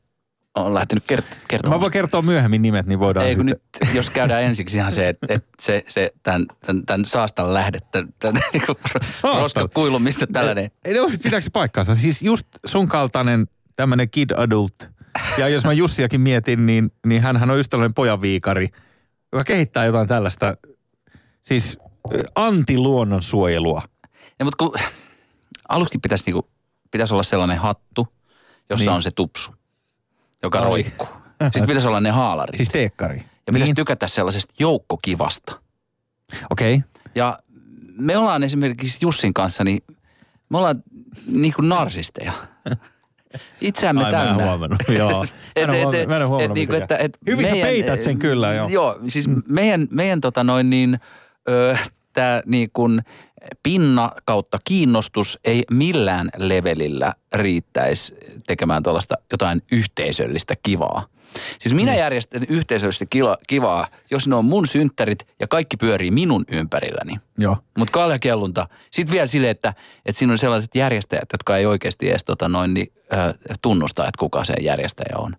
[0.54, 1.78] on lähtenyt kert- kertomaan?
[1.78, 3.80] Mä voin kertoa myöhemmin nimet, niin voidaan Ei kun sitten...
[3.86, 7.80] nyt, jos käydään ensiksi ihan se, että, että se, se tämän, tämän, tämän saastan lähde,
[7.92, 8.62] tämän, tämän niin
[9.22, 10.70] roskakuilun, mistä tällainen.
[10.84, 11.94] Ei, no, pitääkö se paikkaansa?
[11.94, 13.46] Siis just sun kaltainen
[13.76, 14.74] tämmöinen kid adult
[15.38, 18.68] Ja jos mä Jussiakin mietin, niin, niin hänhän on ystävällinen pojanviikari,
[19.32, 20.56] joka kehittää jotain tällaista,
[21.42, 21.78] siis
[22.34, 23.82] antiluonnonsuojelua.
[24.38, 24.74] Ja, mutta kun
[25.68, 26.48] aluksi pitäisi, niinku,
[26.90, 28.08] pitäisi olla sellainen hattu,
[28.70, 28.94] jossa Niin.
[28.94, 29.54] on se tupsu,
[30.44, 30.64] joka Ai.
[30.64, 31.08] roikkuu.
[31.42, 32.56] Sitten pitäisi olla ne haalarit.
[32.56, 33.16] Siis teekkari.
[33.18, 33.74] ja pitäisi niin.
[33.74, 35.60] tykätä sellaisesta joukkokivasta.
[36.50, 36.74] Okei.
[36.74, 36.88] Okay.
[37.14, 37.38] Ja
[37.98, 39.82] me ollaan esimerkiksi Jussin kanssa, niin
[40.48, 40.82] me ollaan
[41.26, 42.32] niin kuin narsisteja.
[43.60, 44.44] Itseämme Ai, mä en täynnä.
[44.44, 45.24] huomannut, joo.
[45.24, 46.82] Mä en huomannut- mä en huomannut niinku, mitenkään.
[46.82, 48.68] että, että Hyvin sä peität sen kyllä, joo.
[48.68, 51.00] Joo, siis meidän, meidän tota noin niin,
[51.48, 51.76] ö,
[52.12, 53.02] tämä niin kuin
[53.62, 58.14] pinna kautta kiinnostus ei millään levelillä riittäisi
[58.46, 61.06] tekemään tuollaista jotain yhteisöllistä kivaa.
[61.58, 66.44] Siis minä järjestän yhteisöllistä kila- kivaa, jos ne on mun synttärit ja kaikki pyörii minun
[66.48, 67.20] ympärilläni.
[67.38, 67.56] Joo.
[67.78, 69.74] Mutta kaljakellunta, sitten vielä silleen, että,
[70.06, 74.18] että siinä on sellaiset järjestäjät, jotka ei oikeasti edes tota noin, niin, äh, tunnusta, että
[74.18, 75.36] kuka se järjestäjä on.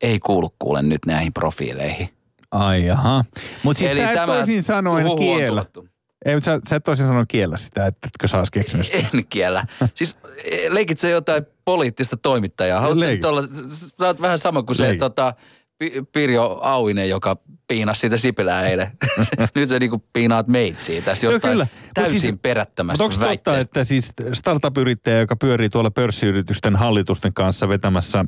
[0.00, 2.08] Ei kuulu kuule nyt näihin profiileihin.
[2.50, 3.24] Ai jaha.
[3.62, 5.64] Mutta siis sä et toisin sanoen kiellä.
[5.64, 5.93] tuotu.
[6.24, 8.98] Ei, mutta sä, sä et toisin sanoen kiellä sitä, että etkö sä keksinyt sitä.
[8.98, 9.66] En kiellä.
[9.94, 12.80] Siis eh, leikit se jotain poliittista toimittajaa.
[12.80, 14.98] Haluatko sä olla, sä oot vähän sama kuin se Leikit.
[14.98, 15.34] tota,
[15.78, 17.36] Pi- Pirjo Auinen, joka
[17.68, 18.90] piinasi sitä Sipilää eilen.
[19.54, 21.66] nyt sä niinku piinaat meitä siitä tästä No jostain kyllä.
[21.94, 27.68] Täysin siis- perättömästä Mutta onko totta, että siis startup-yrittäjä, joka pyörii tuolla pörssiyritysten hallitusten kanssa
[27.68, 28.24] vetämässä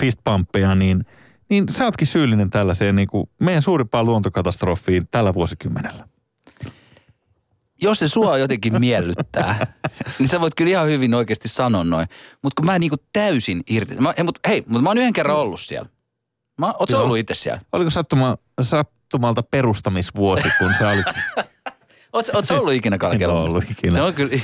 [0.00, 1.04] fistpumpeja, niin,
[1.50, 6.04] niin sä ootkin syyllinen tällaiseen niin kuin meidän suurimpaan luontokatastrofiin tällä vuosikymmenellä.
[7.82, 9.66] Jos se sua jotenkin miellyttää,
[10.18, 12.06] niin sä voit kyllä ihan hyvin oikeasti sanoa noin.
[12.42, 13.94] Mutta kun mä niinku täysin irti.
[13.94, 15.88] Mä, hei, mutta hei, mut mä oon yhden kerran ollut siellä.
[16.58, 17.60] Mä, oot sä ollut itse siellä?
[17.72, 21.06] Oliko sattuma, sattumalta perustamisvuosi, kun sä olit...
[22.12, 23.42] Oot, oot sä ollut ikinä kalkella?
[23.42, 23.94] ollut ikinä.
[23.94, 24.36] Se on kyllä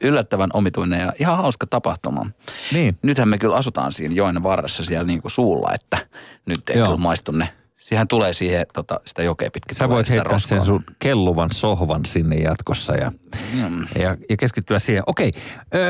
[0.00, 2.26] yllättävän omituinen ja ihan hauska tapahtuma.
[2.72, 2.98] niin.
[3.02, 6.06] Nythän me kyllä asutaan siinä joen varressa siellä niinku suulla, että
[6.46, 6.86] nyt ei Joo.
[6.86, 7.52] kyllä maistu ne.
[7.82, 9.76] Siihen tulee siihen tota, sitä jokea pitkin.
[9.76, 10.66] Sä voit heittää sen roskaa.
[10.66, 13.12] sun kelluvan sohvan sinne jatkossa ja,
[13.52, 13.86] Mm.
[13.98, 15.02] ja, ja keskittyä siihen.
[15.06, 15.30] Okei,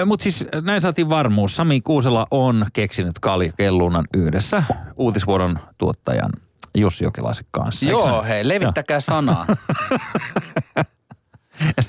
[0.07, 1.57] mutta siis näin saatiin varmuus.
[1.57, 4.62] Sami Kuusela on keksinyt kaljakellunnan yhdessä
[4.97, 6.32] uutisvuodon tuottajan
[6.74, 7.86] Jussi Jokelaisen kanssa.
[7.86, 9.47] Joo, hei, levittäkää sanaa.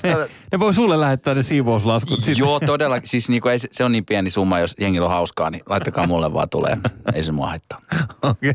[0.02, 0.14] Ne,
[0.52, 2.38] ne voi sulle lähettää ne siivouslaskut sitten.
[2.38, 3.08] Joo, todellakin.
[3.08, 6.32] Siis niinku ei, se- on niin pieni summa, jos jengillä on hauskaa, niin laittakaa mulle
[6.32, 6.78] vaan tulee.
[7.14, 7.80] Ei se mua haittaa.
[8.22, 8.54] Okei.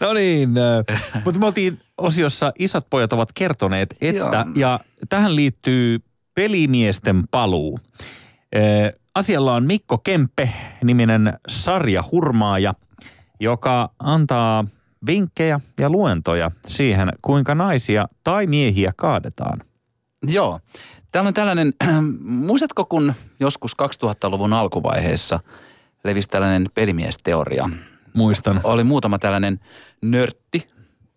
[0.00, 4.32] No niin, äh, mutta me oltiin osiossa Isot pojat ovat kertoneet, että, Joo.
[4.54, 5.98] ja tähän liittyy
[6.34, 7.80] pelimiesten paluu.
[8.56, 10.52] Äh, Asialla on Mikko Kemppe,
[10.84, 12.74] niminen sarjahurmaaja,
[13.40, 14.64] joka antaa
[15.06, 19.58] vinkkejä ja luentoja siihen, kuinka naisia tai miehiä kaadetaan.
[20.28, 20.60] Joo.
[21.12, 21.74] Täällä on tällainen,
[22.46, 25.40] muistatko kun joskus 2000-luvun alkuvaiheessa
[26.04, 27.70] levisi tällainen pelimiesteoria?
[28.14, 28.60] Muistan.
[28.64, 29.60] Oli muutama tällainen
[30.02, 30.68] nörtti,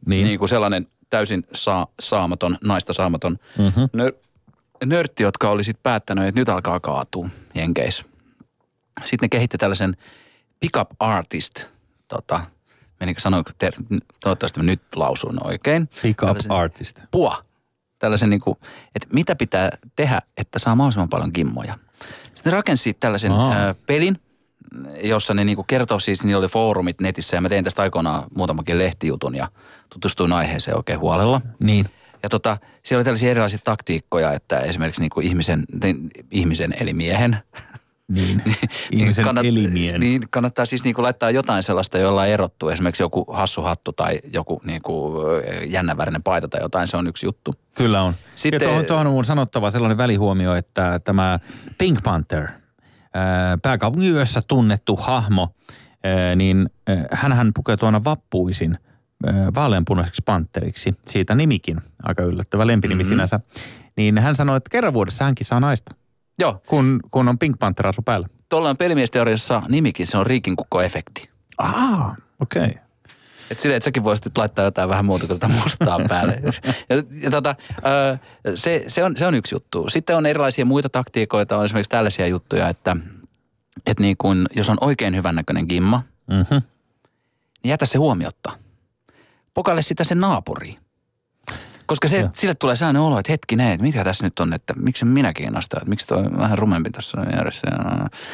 [0.05, 0.25] Niin.
[0.25, 3.79] niin, kuin sellainen täysin saa, saamaton, naista saamaton Mhm.
[3.93, 4.11] nör,
[4.85, 8.03] nörtti, jotka oli sitten päättänyt, että nyt alkaa kaatua Jenkeissä.
[9.03, 9.97] Sitten ne kehitti tällaisen
[10.59, 11.65] pickup artist,
[12.07, 12.41] tota,
[12.99, 13.43] menikö sanoa,
[14.23, 15.89] toivottavasti mä nyt lausun oikein.
[16.01, 16.99] Pick up Tällaisen- artist.
[17.11, 17.45] pua.
[17.99, 18.57] Tällaisen niin kuin,
[18.95, 21.77] että mitä pitää tehdä, että saa mahdollisimman paljon kimmoja.
[22.33, 23.53] Sitten ne rakensi tällaisen Aa.
[23.53, 24.19] ää, pelin,
[25.03, 28.23] jossa ne niin kuin kertoo siis, niillä oli foorumit netissä ja mä tein tästä aikoinaan
[28.35, 29.47] muutamakin lehtijutun ja
[29.89, 31.41] tutustuin aiheeseen oikein huolella.
[31.59, 31.85] Niin.
[32.23, 35.65] Ja tota, siellä oli tällaisia erilaisia taktiikkoja, että esimerkiksi niin kuin ihmisen,
[36.31, 37.37] ihmisen eli miehen
[38.07, 38.43] Niin.
[38.91, 39.99] Ihmisen kannat- elimien.
[39.99, 42.69] Niin kannattaa siis niin kuin laittaa jotain sellaista, jolla erottuu.
[42.69, 45.25] Esimerkiksi joku hassu hattu tai joku niin kuin
[45.67, 47.53] jännävärinen paita tai jotain, se on yksi juttu.
[47.75, 48.13] Kyllä on.
[48.13, 51.39] Sitten, Sitten- ja tuohon, tuohon on mun sanottava sellainen välihuomio, että tämä
[51.77, 52.47] Pink Panther,
[53.13, 55.55] ää, pääkaupungin yössä tunnettu hahmo,
[56.03, 56.69] ää, niin
[57.11, 58.77] hän hän pukeutuu aina vappuisin
[59.55, 60.95] vaaleanpunaiseksi panteriksi.
[61.07, 63.09] Siitä nimikin, aika yllättävä lempinimi mm-hmm.
[63.09, 63.39] sinänsä.
[63.97, 65.95] Niin hän sanoi, että kerran vuodessa hänkin saa naista,
[66.39, 68.27] Joo, kun, kun on Pink Panther asu päällä.
[68.49, 71.29] tuolla on pelimiesteoriassa nimikin, se on riikinkukko-efekti.
[71.57, 72.65] Aa, okei.
[72.65, 72.82] Okay.
[73.53, 76.41] Et silleen, että säkin voisit laittaa jotain vähän muuta kuin tätä mustaa päälle.
[76.89, 77.55] Ja, ja tota,
[78.55, 79.89] se, se, on, se on yksi juttu.
[79.89, 81.57] Sitten on erilaisia muita taktiikoita.
[81.57, 82.97] On esimerkiksi tällaisia juttuja, että,
[83.85, 86.61] että niin kun, jos on oikein hyvännäköinen gimma, Mm-hmm.
[87.63, 88.57] niin jätä se huomiotta.
[89.53, 90.77] Pokaile sitä sen naapuriin.
[91.93, 95.05] Koska se, sille tulee sellainen olo, että hetkinen, että mikä tässä nyt on, että miksi
[95.05, 97.67] minä kiinnostaa, että miksi toi vähän rumempi tässä on järjessä.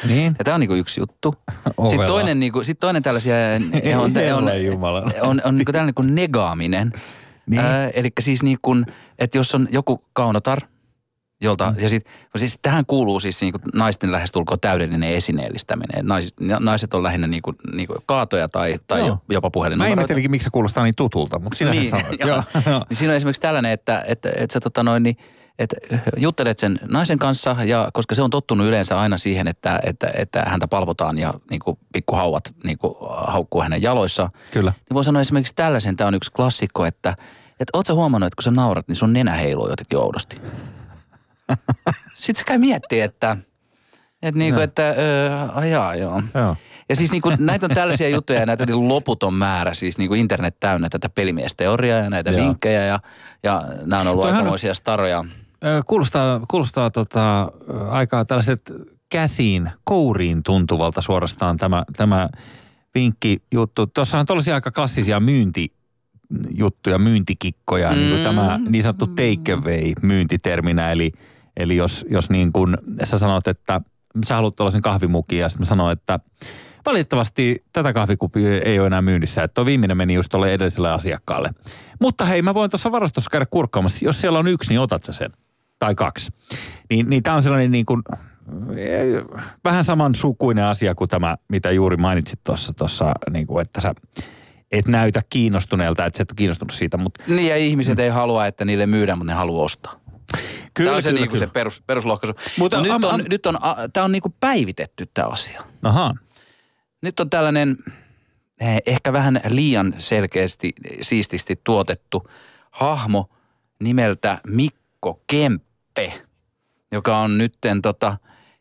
[0.08, 0.36] Niin.
[0.38, 1.34] Ja tämä on niinku yksi juttu.
[1.76, 1.90] Ovela.
[1.90, 3.34] Sitten toinen, niinku, sit toinen tällaisia
[3.96, 5.10] on, on, Herra Jumala.
[5.20, 6.92] on, on niinku tällainen kuin negaaminen.
[7.46, 7.60] Niin.
[7.60, 8.86] Ää, eli siis niin kuin,
[9.18, 10.60] että jos on joku kaunotar,
[11.42, 16.06] Jolta, ja sit, siis tähän kuuluu siis niin kuin naisten lähestulkoon täydellinen esineellistäminen.
[16.06, 19.18] Naiset, naiset on lähinnä niin kuin, niin kuin kaatoja tai, tai Joo.
[19.28, 19.78] jopa puhelin.
[19.78, 22.20] Mä ihmettelinkin, miksi se kuulostaa niin tutulta, mutta sinä niin, sanoit.
[22.26, 22.42] joo.
[22.66, 25.16] Joo, niin siinä on esimerkiksi tällainen, että, että, että sä tota noin, niin,
[25.58, 25.76] että
[26.16, 30.42] juttelet sen naisen kanssa, ja koska se on tottunut yleensä aina siihen, että, että, että
[30.46, 34.70] häntä palvotaan ja niin kuin pikkuhauvat niin kuin haukkuu hänen jaloissaan, Kyllä.
[34.70, 37.16] niin voi sanoa esimerkiksi tällaisen, tämä on yksi klassikko, että,
[37.60, 40.40] että oot sä huomannut, että kun sä naurat, niin sun nenä heiluu jotenkin oudosti.
[42.14, 43.36] Sitten se käy miettiä, että,
[44.22, 44.64] että, niin kuin, Joo.
[44.64, 46.22] että öö, ajaa joo.
[46.34, 46.56] Joo.
[46.88, 50.08] Ja siis niin kuin, näitä on tällaisia juttuja ja näitä on loputon määrä, siis niin
[50.08, 52.46] kuin internet täynnä tätä pelimiesteoriaa ja näitä Joo.
[52.46, 53.00] vinkkejä ja,
[53.42, 55.24] ja nämä on ollut Toihan on- aikamoisia staroja.
[55.86, 58.72] Kuulostaa, kuulostaa tota, ö, aika tällaiset
[59.08, 62.28] käsiin, kouriin tuntuvalta suorastaan tämä, tämä
[62.94, 63.86] vinkkijuttu.
[63.86, 67.96] Tuossa on tollaisia aika klassisia myyntijuttuja, myyntikikkoja, mm.
[67.96, 70.92] niin kuin tämä niin sanottu take away myyntiterminä.
[70.92, 71.12] Eli,
[71.56, 73.80] eli jos, jos niin kuin sä sanot, että
[74.24, 76.20] sä haluat tuollaisen kahvimukin ja sitten mä sanon, että
[76.86, 79.44] valitettavasti tätä kahvikupia ei ole enää myynnissä.
[79.44, 81.50] Että viimeinen meni just tuolle edelliselle asiakkaalle.
[82.00, 84.04] Mutta hei, mä voin tuossa varastossa käydä kurkkaamassa.
[84.04, 85.30] Jos siellä on yksi, niin otat sä sen.
[85.78, 86.32] Tai kaksi.
[86.90, 88.02] Niin, niin tämä on sellainen niin kuin,
[88.76, 89.22] eh,
[89.64, 93.94] vähän saman sukuinen asia kuin tämä, mitä juuri mainitsit tuossa, tuossa, niin kuin, että sä
[94.72, 96.96] et näytä kiinnostuneelta, että sä et ole kiinnostunut siitä.
[96.96, 100.00] Mutta Niin ja ihmiset ei halua, että niille myydään, mutta ne haluaa ostaa.
[100.74, 101.52] Kyllä, tämä on se, kyllä, niin kuin se kyllä.
[101.52, 102.34] perus, peruslohkaisu.
[102.58, 105.62] Mutta Mutta nyt on, am- nyt on, a- tämä on niin kuin päivitetty tämä asia.
[105.82, 106.14] Ahaa.
[107.02, 107.76] Nyt on tällainen
[108.60, 112.30] eh, ehkä vähän liian selkeästi, siististi tuotettu
[112.70, 113.30] hahmo
[113.80, 116.12] nimeltä Mikko Kemppe,
[116.92, 118.16] joka on nytten tota,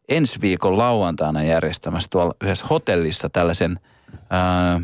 [0.09, 3.80] ensi viikon lauantaina järjestämässä tuolla yhdessä hotellissa tällaisen,
[4.30, 4.82] ää,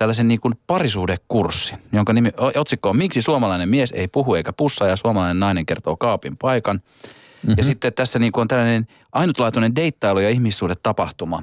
[0.00, 4.86] tällaisen niin kuin parisuhdekurssin, jonka nimi, otsikko on Miksi suomalainen mies ei puhu eikä pussa
[4.86, 6.76] ja suomalainen nainen kertoo kaapin paikan.
[6.76, 7.54] Mm-hmm.
[7.58, 11.42] Ja sitten tässä niin kuin on tällainen ainutlaatuinen deittailu- ja ihmissuhdetapahtuma,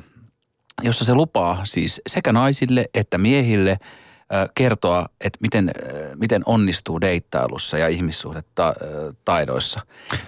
[0.82, 3.78] jossa se lupaa siis sekä naisille että miehille
[4.56, 5.72] kertoa, että miten,
[6.16, 9.80] miten onnistuu deittailussa ja ihmissuhdetaidoissa.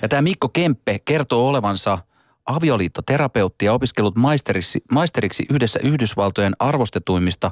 [0.02, 1.98] Ja tämä Mikko Kemppe kertoo olevansa
[2.46, 7.52] avioliittoterapeutti ja opiskellut maisteriksi, maisteriksi yhdessä Yhdysvaltojen arvostetuimmista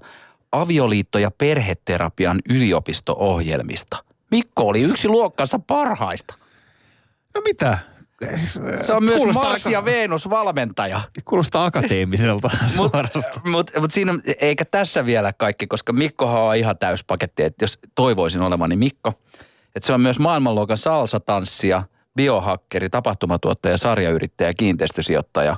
[0.56, 4.04] avioliitto- ja perheterapian yliopisto-ohjelmista.
[4.32, 6.34] Mikko oli yksi luokkansa parhaista.
[7.36, 7.78] No mitä?
[8.82, 11.02] Se on myös Kuulostaa Mars ja Venus valmentaja.
[11.26, 13.50] Kuulostaa akateemiselta Mutta suorastaan.
[13.52, 18.42] mut, mut siinä, eikä tässä vielä kaikki, koska Mikkohan on ihan täyspaketti, että jos toivoisin
[18.42, 19.14] olevani Mikko.
[19.76, 21.84] Että se on myös maailmanluokan salsatanssija,
[22.16, 25.56] biohakkeri, tapahtumatuottaja, sarjayrittäjä, kiinteistösijoittaja,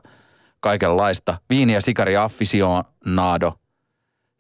[0.60, 1.38] kaikenlaista.
[1.50, 3.54] Viini- ja sikari afficionado.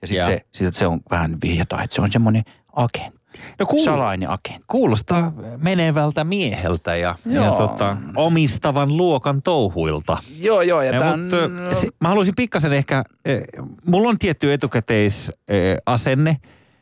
[0.02, 2.44] Ja sitten se, sit se on vähän vihjataan, että se on semmoinen
[2.74, 3.20] agentti,
[3.60, 4.64] No kuul- salainen agentti.
[4.68, 5.34] kuulostaa
[5.64, 10.18] menevältä mieheltä ja, ja tota, omistavan luokan touhuilta.
[10.40, 10.82] Joo, joo.
[10.82, 11.38] Ja, Ja, tämän, mutta
[11.76, 13.42] se, mä haluaisin pikkasen ehkä, eh,
[13.86, 16.38] mulla on tietty etukäteisasenne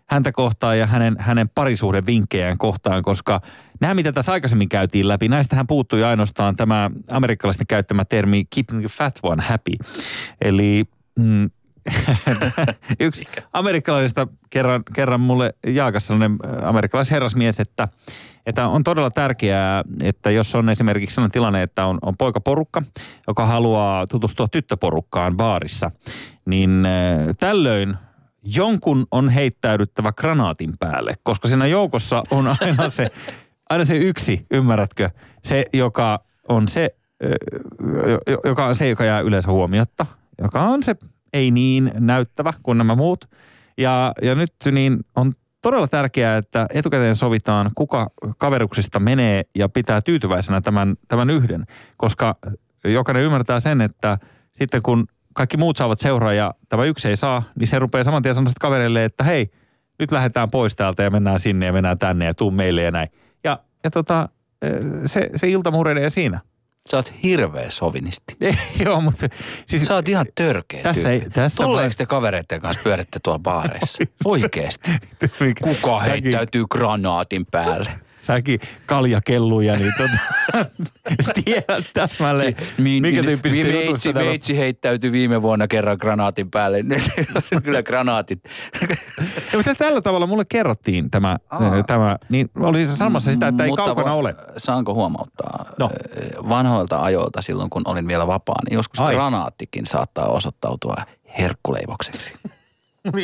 [0.10, 3.42] häntä kohtaan ja hänen, hänen parisuhden vinkkejään kohtaan, koska
[3.80, 8.90] nämä, mitä tässä aikaisemmin käytiin läpi, näistähän puuttui ainoastaan tämä amerikkalaisten käyttämä termi keeping the
[8.90, 9.72] fat one happy.
[10.42, 10.84] Eli
[11.20, 11.50] mm,
[13.00, 17.88] yksi amerikkalaisista kerran, kerran mulle jaakas sellainen äh, amerikkalaisherrasmies, että,
[18.46, 22.84] että on todella tärkeää, että jos on esimerkiksi sellainen tilanne, että on, on poikaporukka,
[23.28, 25.92] joka haluaa tutustua tyttöporukkaan baarissa,
[26.46, 27.96] niin äh, tällöin
[28.56, 33.12] jonkun on heittäydyttävä granaatin päälle, koska siinä joukossa on aina se,
[33.70, 35.10] aina se yksi, ymmärrätkö,
[35.44, 36.20] se, joka
[36.50, 36.96] on se,
[38.08, 40.06] jo- joka on se, joka jää yleensä huomiotta,
[40.42, 40.96] joka on se
[41.38, 43.30] ei niin näyttävä kuin nämä muut.
[43.78, 50.02] Ja, ja nyt niin on todella tärkeää, että etukäteen sovitaan, kuka kaveruksista menee ja pitää
[50.02, 51.66] tyytyväisenä tämän, tämän yhden,
[51.98, 52.36] koska
[52.84, 54.18] jokainen ymmärtää sen, että
[54.52, 58.22] sitten kun kaikki muut saavat seuraa ja tämä yksi ei saa, niin se rupeaa saman
[58.22, 59.52] tien sanoa sitten kavereille, että hei,
[60.00, 63.10] nyt lähdetään pois täältä ja mennään sinne ja mennään tänne ja tuu meille ja näin.
[63.44, 64.30] Ja, ja tota,
[65.06, 66.40] se, se ilta murenee siinä.
[66.92, 68.38] Sä oot hirveä sovinisti.
[68.86, 69.28] Joo, mutta
[69.66, 73.40] siis Sä oot ihan törkeä Tässä ei- tässä Tulleeko vai- te kavereiden kanssa pyöritte tuolla
[73.40, 74.04] baareissa?
[74.26, 74.92] Oikeesti.
[75.64, 77.90] Kuka heittäytyy granaatin päälle?
[78.20, 80.18] säkin kaljakelluja, niin tota,
[81.44, 84.32] tiedät täsmälleen, Mi- minkä mi- tyyppistä mi- jutusta meitsi, täällä on.
[84.32, 86.84] meitsi heittäytyi viime vuonna kerran granaatin päälle.
[86.84, 87.04] Nyt
[87.64, 88.40] kyllä granaatit.
[89.52, 91.84] Ja, mutta tällä tavalla mulle kerrottiin tämä, Aa.
[91.84, 94.36] tämä niin oli sanomassa sitä, että ei Mutta kaukana ole.
[94.58, 95.66] Saanko huomauttaa?
[95.80, 95.90] No.
[96.18, 99.14] Ö, Vanhoilta ajoilta silloin, kun olin vielä vapaa, niin joskus Ai.
[99.14, 100.96] granaattikin saattaa osoittautua
[101.40, 102.34] herkkuleivokseksi.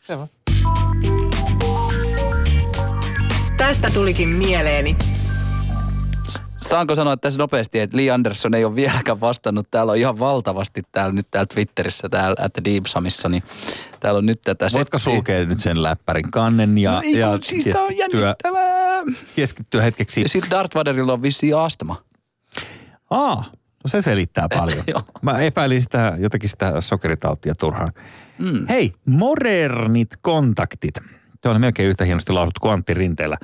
[0.00, 0.28] Se on.
[3.56, 4.96] Tästä tulikin mieleeni.
[6.56, 9.70] Saanko sanoa tässä nopeasti, että Lee Anderson ei ole vieläkään vastannut.
[9.70, 13.42] Täällä on ihan valtavasti täällä nyt täällä Twitterissä, täällä at Deepsamissa, niin
[14.00, 15.14] täällä on nyt tätä Voitko settiä.
[15.14, 19.02] sulkea nyt sen läppärin kannen ja, No ei, ja siis tää on keskittyä, jännittävää.
[19.36, 20.22] keskittyä hetkeksi?
[20.22, 22.02] Ja sitten Darth Vaderilla on vissiin astma.
[23.10, 23.44] Aa,
[23.84, 24.84] no se selittää paljon.
[25.22, 27.92] Mä epäilin sitä, jotakin sitä sokeritautia turhaan.
[28.38, 28.66] Mm.
[28.68, 30.94] Hei, modernit kontaktit.
[31.46, 33.38] Se on melkein yhtä hienosti lausuttu kuin Antti Rinteellä.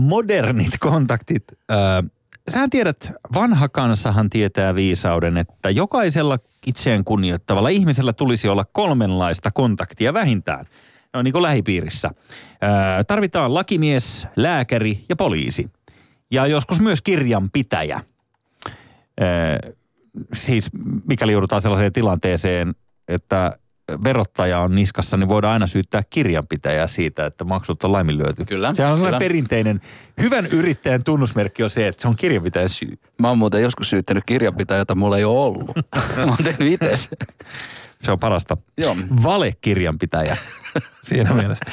[0.00, 1.44] Modernit kontaktit.
[1.70, 2.10] Äh,
[2.48, 10.14] sähän tiedät, vanha kansahan tietää viisauden, että jokaisella itseään kunnioittavalla ihmisellä tulisi olla kolmenlaista kontaktia
[10.14, 10.64] vähintään.
[11.14, 12.08] Ne on niin kuin lähipiirissä.
[12.08, 15.70] Äh, tarvitaan lakimies, lääkäri ja poliisi.
[16.30, 18.00] Ja joskus myös kirjanpitäjä.
[20.32, 20.70] Siis
[21.08, 22.74] mikäli joudutaan sellaiseen tilanteeseen,
[23.08, 23.52] että
[24.04, 28.44] verottaja on niskassa, niin voidaan aina syyttää kirjanpitäjää siitä, että maksut on laiminlyöty.
[28.44, 29.18] Kyllä, Se on sellainen kyllä.
[29.18, 29.80] perinteinen,
[30.22, 32.98] hyvän yrittäjän tunnusmerkki on se, että se on kirjanpitäjän syy.
[33.18, 35.70] Mä oon muuten joskus syyttänyt kirjanpitäjää, jota mulla ei ole ollut.
[36.16, 37.08] Mä oon tehnyt itse.
[38.02, 38.56] Se on parasta.
[38.78, 38.96] Joo.
[39.22, 40.36] Valekirjanpitäjä
[41.02, 41.64] siinä mielessä.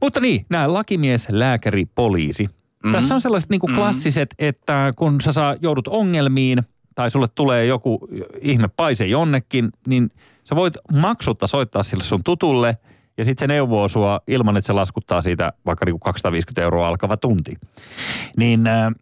[0.00, 2.44] Mutta niin, nämä lakimies, lääkäri, poliisi.
[2.44, 2.52] Mhm.
[2.52, 2.92] Mm-hmm.
[2.92, 6.58] Tässä on sellaiset niin kuin klassiset, että kun sä saa, joudut ongelmiin
[6.94, 8.08] tai sulle tulee joku
[8.40, 10.10] ihme paise jonnekin, niin
[10.48, 12.76] sä voit maksutta soittaa sille sun tutulle
[13.18, 16.88] ja sitten se neuvoo sua ilman, että se laskuttaa siitä vaikka niin kuin 250 euroa
[16.88, 17.54] alkava tunti.
[18.36, 18.92] Niin äh,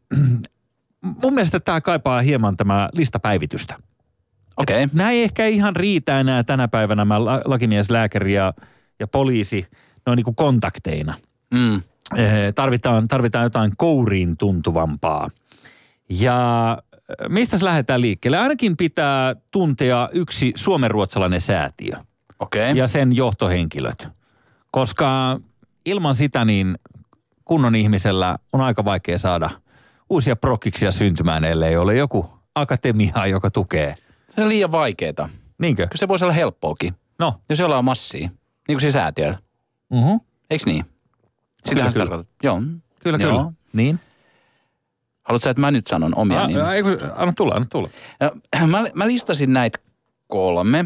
[1.22, 3.74] mun mielestä tämä kaipaa hieman tämä listapäivitystä.
[4.57, 4.84] Okei.
[4.84, 4.97] Okay.
[4.97, 8.53] Nämä ei ehkä ihan riitä enää tänä päivänä nämä la- lakimies, lääkäri ja,
[9.01, 9.66] ja poliisi
[10.07, 11.14] noin niin kuin kontakteina.
[11.55, 11.82] Mm.
[12.16, 15.30] Eh, Tarvitaan, tarvitaan jotain kouriin tuntuvampaa.
[16.09, 16.78] Ja
[17.28, 18.38] mistä lähdetään liikkeelle?
[18.38, 21.96] Ainakin pitää tuntea yksi suomenruotsalainen säätiö.
[22.38, 22.72] Okay.
[22.74, 24.09] ja sen johtohenkilöt.
[24.70, 25.40] Koska
[25.84, 26.78] ilman sitä niin
[27.44, 29.50] kunnon ihmisellä on aika vaikea saada
[30.11, 33.94] uusia prokkiksia syntymään, ellei ole joku akatemia, joka tukee.
[34.36, 35.28] Se on liian vaikeeta.
[35.59, 35.82] Niinkö?
[35.86, 38.28] Kyllä se voisi olla helppoakin, No, jos jollain on massia.
[38.28, 39.38] Niin kuin siinä säätiöllä.
[39.90, 40.20] uh-huh.
[40.50, 40.84] Eiks niin?
[40.84, 40.94] Kyllä,
[41.68, 42.07] Sitähän kyllä.
[42.07, 42.36] tarkoittaa.
[42.42, 42.62] Joo.
[43.02, 43.30] Kyllä, Joo.
[43.38, 43.52] kyllä.
[43.72, 44.00] Niin.
[45.27, 46.72] Haluatko sä, että mä nyt sanon omia Ah, nimiä?
[46.72, 47.89] ei, kun- anna tulla, anna tulla.
[48.61, 49.79] No, mä, mä listasin näitä
[50.29, 50.85] kolme.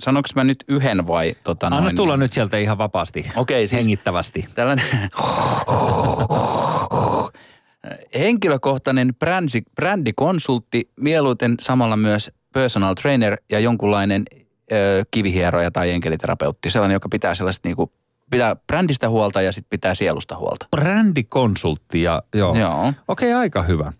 [0.00, 1.96] Sanoinko mä nyt yhden vai tota Anna noin?
[1.96, 3.30] tulla nyt sieltä ihan vapaasti.
[3.36, 4.44] Okei, siis- Hengittävästi.
[4.54, 4.84] Tällainen
[8.18, 14.24] henkilökohtainen brändi, brändikonsultti, mieluiten samalla myös personal trainer ja jonkunlainen
[14.72, 16.70] ö, kivihieroja tai enkeliterapeutti.
[16.70, 17.92] Sellainen, joka pitää sellaista niinku,
[18.32, 20.66] pitää brändistä huolta ja sitten pitää sielusta huolta.
[20.70, 22.58] Brändikonsultti ja joo.
[22.58, 22.92] Joo.
[23.08, 23.92] Okei, aika hyvä.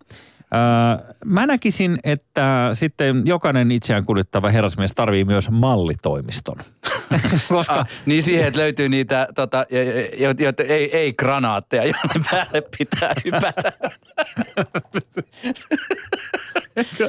[0.55, 6.57] Öö, mä näkisin, että sitten jokainen itseään kuljettava herrasmies tarvii myös mallitoimiston.
[7.49, 9.81] Koska Ah, niin siihen, että löytyy niitä, tota, jo,
[10.29, 13.73] jo, jo, ei, ei granaatteja, joiden päälle pitää hypätä.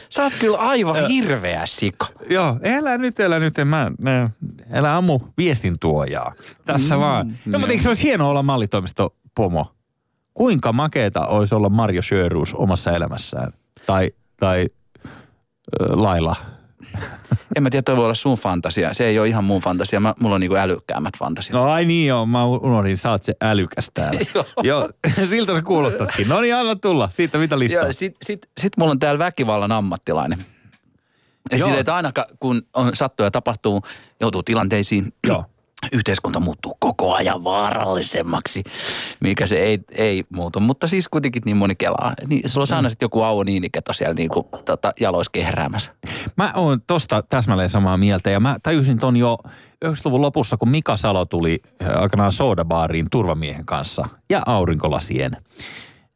[0.09, 2.07] Sä oot kyllä aivan hirveä sika.
[2.29, 4.29] Joo, älä nyt, älä nyt, mä, mä,
[4.71, 6.33] älä ammu viestin tuojaa.
[6.65, 7.37] Tässä mm, vaan.
[7.45, 9.75] No, mutta eikö se olisi hienoa olla mallitoimisto pomo?
[10.33, 13.51] Kuinka makeeta olisi olla Mario Sjöruus omassa elämässään?
[13.85, 14.69] Tai, tai
[15.05, 15.09] äh,
[15.89, 16.35] Laila.
[17.55, 18.93] En mä tiedä, toi voi olla sun fantasia.
[18.93, 19.99] Se ei ole ihan mun fantasia.
[19.99, 21.53] Mä, mulla on niinku älykkäämmät fantasiat.
[21.53, 24.19] No ai niin joo, mä unohdin, sä oot se älykäs täällä.
[24.35, 24.45] Joo.
[24.63, 24.89] joo,
[25.29, 26.27] siltä sä kuulostatkin.
[26.27, 27.09] No niin, anna tulla.
[27.09, 27.85] Siitä mitä listaa.
[27.85, 30.45] Ja sit, sit, sit mulla on täällä väkivallan ammattilainen.
[31.51, 31.67] Et Joo.
[31.67, 33.81] sille, että aina kun on sattuu ja tapahtuu,
[34.19, 35.45] joutuu tilanteisiin, Joo.
[35.91, 38.63] Yhteiskunta muuttuu koko ajan vaarallisemmaksi,
[39.19, 40.59] mikä se ei, ei muutu.
[40.59, 42.13] Mutta siis kuitenkin niin moni kelaa.
[42.27, 45.95] Niin, sulla on aina sitten joku Auo Niiniketo siellä niinku, tota, jaloissa kehräämässä.
[46.37, 49.37] Mä oon tosta täsmälleen samaa mieltä ja mä tajusin ton jo
[49.85, 55.31] 90-luvun lopussa, kun Mika Salo tuli äh, aikanaan sodabaariin turvamiehen kanssa ja aurinkolasien.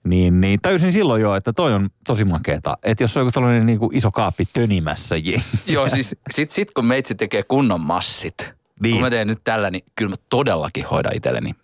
[0.08, 2.78] Niin, niin tajusin silloin jo, että toi on tosi makeeta.
[2.84, 5.44] Että jos on joku tällainen niin kuin iso kaappi tönimässä jengi.
[5.68, 8.94] Joo, siis sit, sit kun meitsi tekee kunnon massit, Niin.
[8.94, 11.56] kun mä teen nyt tällä, niin kyllä mä todellakin hoidan itselleni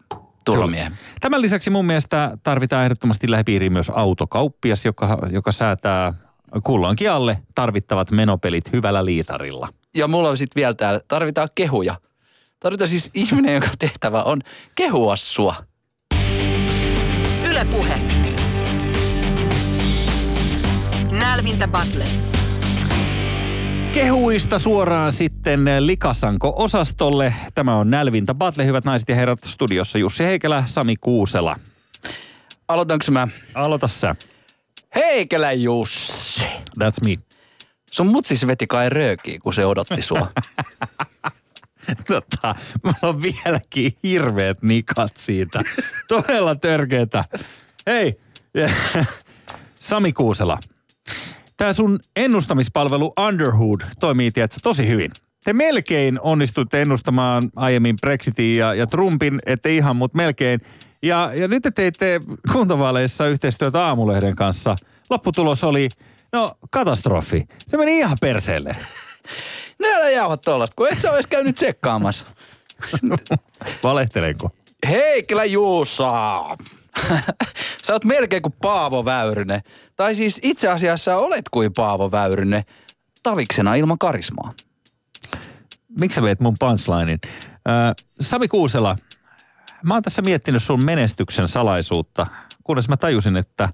[0.45, 0.97] turvamiehen.
[1.22, 6.14] Tämän lisäksi mun mielestä tarvitaan ehdottomasti lähipiiriin myös autokauppias, joka, joka säätää
[6.64, 9.70] kulloinkin alle tarvittavat menopelit hyvällä liisarilla.
[9.95, 11.95] Ja mulla on sitten vielä täällä, tarvitaan kehuja.
[12.59, 14.41] Tarvitaan siis ihminen, jonka tehtävä on
[14.76, 15.55] kehua sua.
[17.45, 18.01] Yle Puhe.
[21.11, 22.33] Nälvintä Battle.
[23.94, 27.34] Kehuista suoraan sitten Likasanko-osastolle.
[27.56, 31.60] Tämä on Nälvintä Battle, hyvät naiset ja herrat, studiossa Jussi Heikelä, Sami Kuusela.
[32.68, 33.28] Aloitanko mä?
[33.54, 34.16] Aloita sä.
[34.96, 36.44] Heikelä Jussi.
[36.80, 37.16] That's me.
[37.91, 40.28] Sun mutsis veti kai röökiä, kun se odotti sua.
[42.08, 45.62] Tota, mulla on vieläkin hirveät nikat siitä.
[46.08, 47.24] Todella törkeetä.
[47.88, 48.20] Hei,
[49.76, 50.58] Sami Kuusela,
[51.58, 55.12] tämä sun ennustamispalvelu Underhood toimii, tiedätkö, tosi hyvin.
[55.43, 60.62] Te melkein onnistuitte ennustamaan aiemmin Brexitin ja, ja Trumpin, ette ihan, mutta melkein.
[61.04, 62.20] Ja, ja nyt te teitte
[62.51, 64.76] kuntavaaleissa yhteistyötä Aamulehden kanssa.
[65.10, 65.89] Lopputulos oli,
[66.32, 67.45] no, katastrofi.
[67.68, 68.72] Se meni ihan perseelle.
[69.80, 72.26] No älä jauha tollasta, kun et sä ois käynyt tsekkaamassa.
[73.84, 74.49] Valehtelenko?
[74.89, 76.41] Heikkilä Juusa!
[77.86, 79.62] Sä oot melkein kuin Paavo Väyrynen.
[79.96, 82.64] Tai siis itse asiassa olet kuin Paavo Väyrynen,
[83.24, 84.54] taviksena ilman karismaa.
[86.00, 87.20] Miksi sä veet mun punchlinein?
[87.70, 88.98] Äh, Sami Kuusela,
[89.84, 92.28] mä oon tässä miettinyt sun menestyksen salaisuutta,
[92.64, 93.70] kunnes mä tajusin, että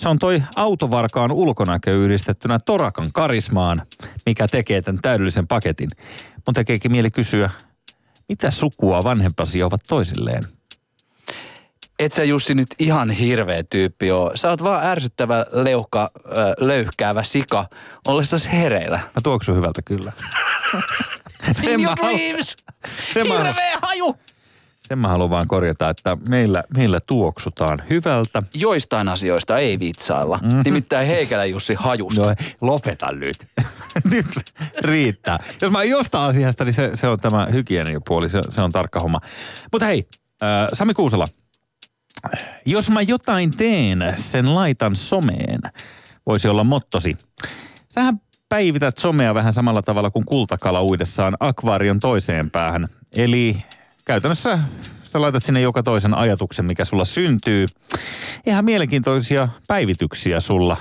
[0.00, 3.82] se on toi autovarkaan ulkonäkö yhdistettynä Torakan karismaan,
[4.26, 5.90] mikä tekee tämän täydellisen paketin.
[6.46, 7.50] Mun tekeekin mieli kysyä,
[8.28, 10.42] mitä sukua vanhempasi ovat toisilleen?
[11.98, 14.32] Et sä Jussi nyt ihan hirveä tyyppi oo.
[14.34, 17.66] Sä oot vaan ärsyttävä, leuhka, ö, löyhkäävä sika
[18.08, 18.96] ollessasi hereillä.
[18.96, 20.12] Mä tuoksun hyvältä kyllä.
[21.62, 22.56] In your dreams!
[23.14, 24.16] sen, mä, Hirveä haju!
[24.88, 28.42] sen mä haluan vaan korjata, että meillä, meillä tuoksutaan hyvältä.
[28.54, 30.38] Joistain asioista ei vitsailla.
[30.42, 30.62] Mm-hmm.
[30.64, 32.26] Nimittäin Heikelä Jussi hajusta.
[32.26, 33.36] No lopeta nyt.
[34.12, 34.26] nyt
[34.80, 35.38] riittää.
[35.62, 39.20] Jos mä jostain asiasta, niin se, se on tämä hygieniapuoli, se, se on tarkka homma.
[39.72, 40.08] Mutta hei,
[40.42, 41.26] äh, Sami Kuusela,
[42.66, 45.60] jos mä jotain teen, sen laitan someen,
[46.26, 47.16] voisi olla mottosi.
[47.88, 52.86] Sähän päivität somea vähän samalla tavalla kuin kultakala uidessaan akvaarion toiseen päähän.
[53.16, 53.64] Eli
[54.04, 54.58] käytännössä
[55.04, 57.66] sä laitat sinne joka toisen ajatuksen, mikä sulla syntyy.
[58.46, 60.76] Ihan mielenkiintoisia päivityksiä sulla.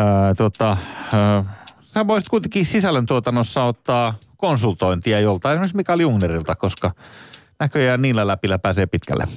[0.00, 0.76] Öö, tota,
[1.14, 1.42] öö,
[1.82, 6.90] sä voisit kuitenkin sisällöntuotannossa ottaa konsultointia joltain, esimerkiksi Mikael Jungnerilta, koska
[7.60, 9.28] näköjään niillä läpillä pääsee pitkälle.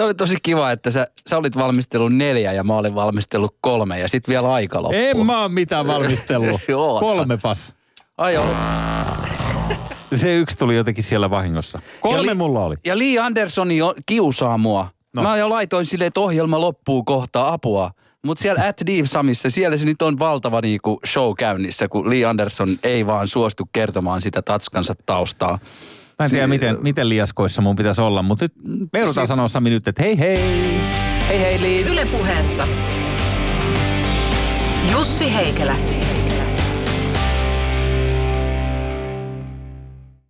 [0.00, 3.98] Tämä oli tosi kiva, että sä, sä olit valmistellut neljä ja mä olin valmistellut kolme
[3.98, 5.00] ja sitten vielä aika loppuu.
[5.00, 6.60] En mä oo mitään valmistellut.
[6.68, 7.00] Joo.
[7.00, 7.74] Kolmepas.
[8.18, 8.46] Ai joo.
[10.14, 11.80] Se yksi tuli jotenkin siellä vahingossa.
[12.00, 12.76] Kolme Ja li- mulla oli.
[12.84, 14.88] Ja Lee Andersoni jo kiusaa mua.
[15.16, 15.22] No.
[15.22, 17.90] Mä jo laitoin silleen, että ohjelma loppuu kohta apua.
[18.24, 22.24] Mutta siellä at Deep Samissa, siellä se nyt on valtava niinku show käynnissä, kun Lee
[22.24, 25.58] Anderson ei vaan suostu kertomaan sitä tatskansa taustaa.
[26.20, 28.52] Mä en tiedä, Si- miten, miten liaskoissa mun pitäisi olla, mutta nyt
[28.92, 30.38] me joudutaan Si- sanoa Sami nyt, että hei hei.
[31.28, 31.80] Hei hei Lee.
[31.92, 32.68] Yle puheessa.
[34.92, 35.76] Jussi Heikelä.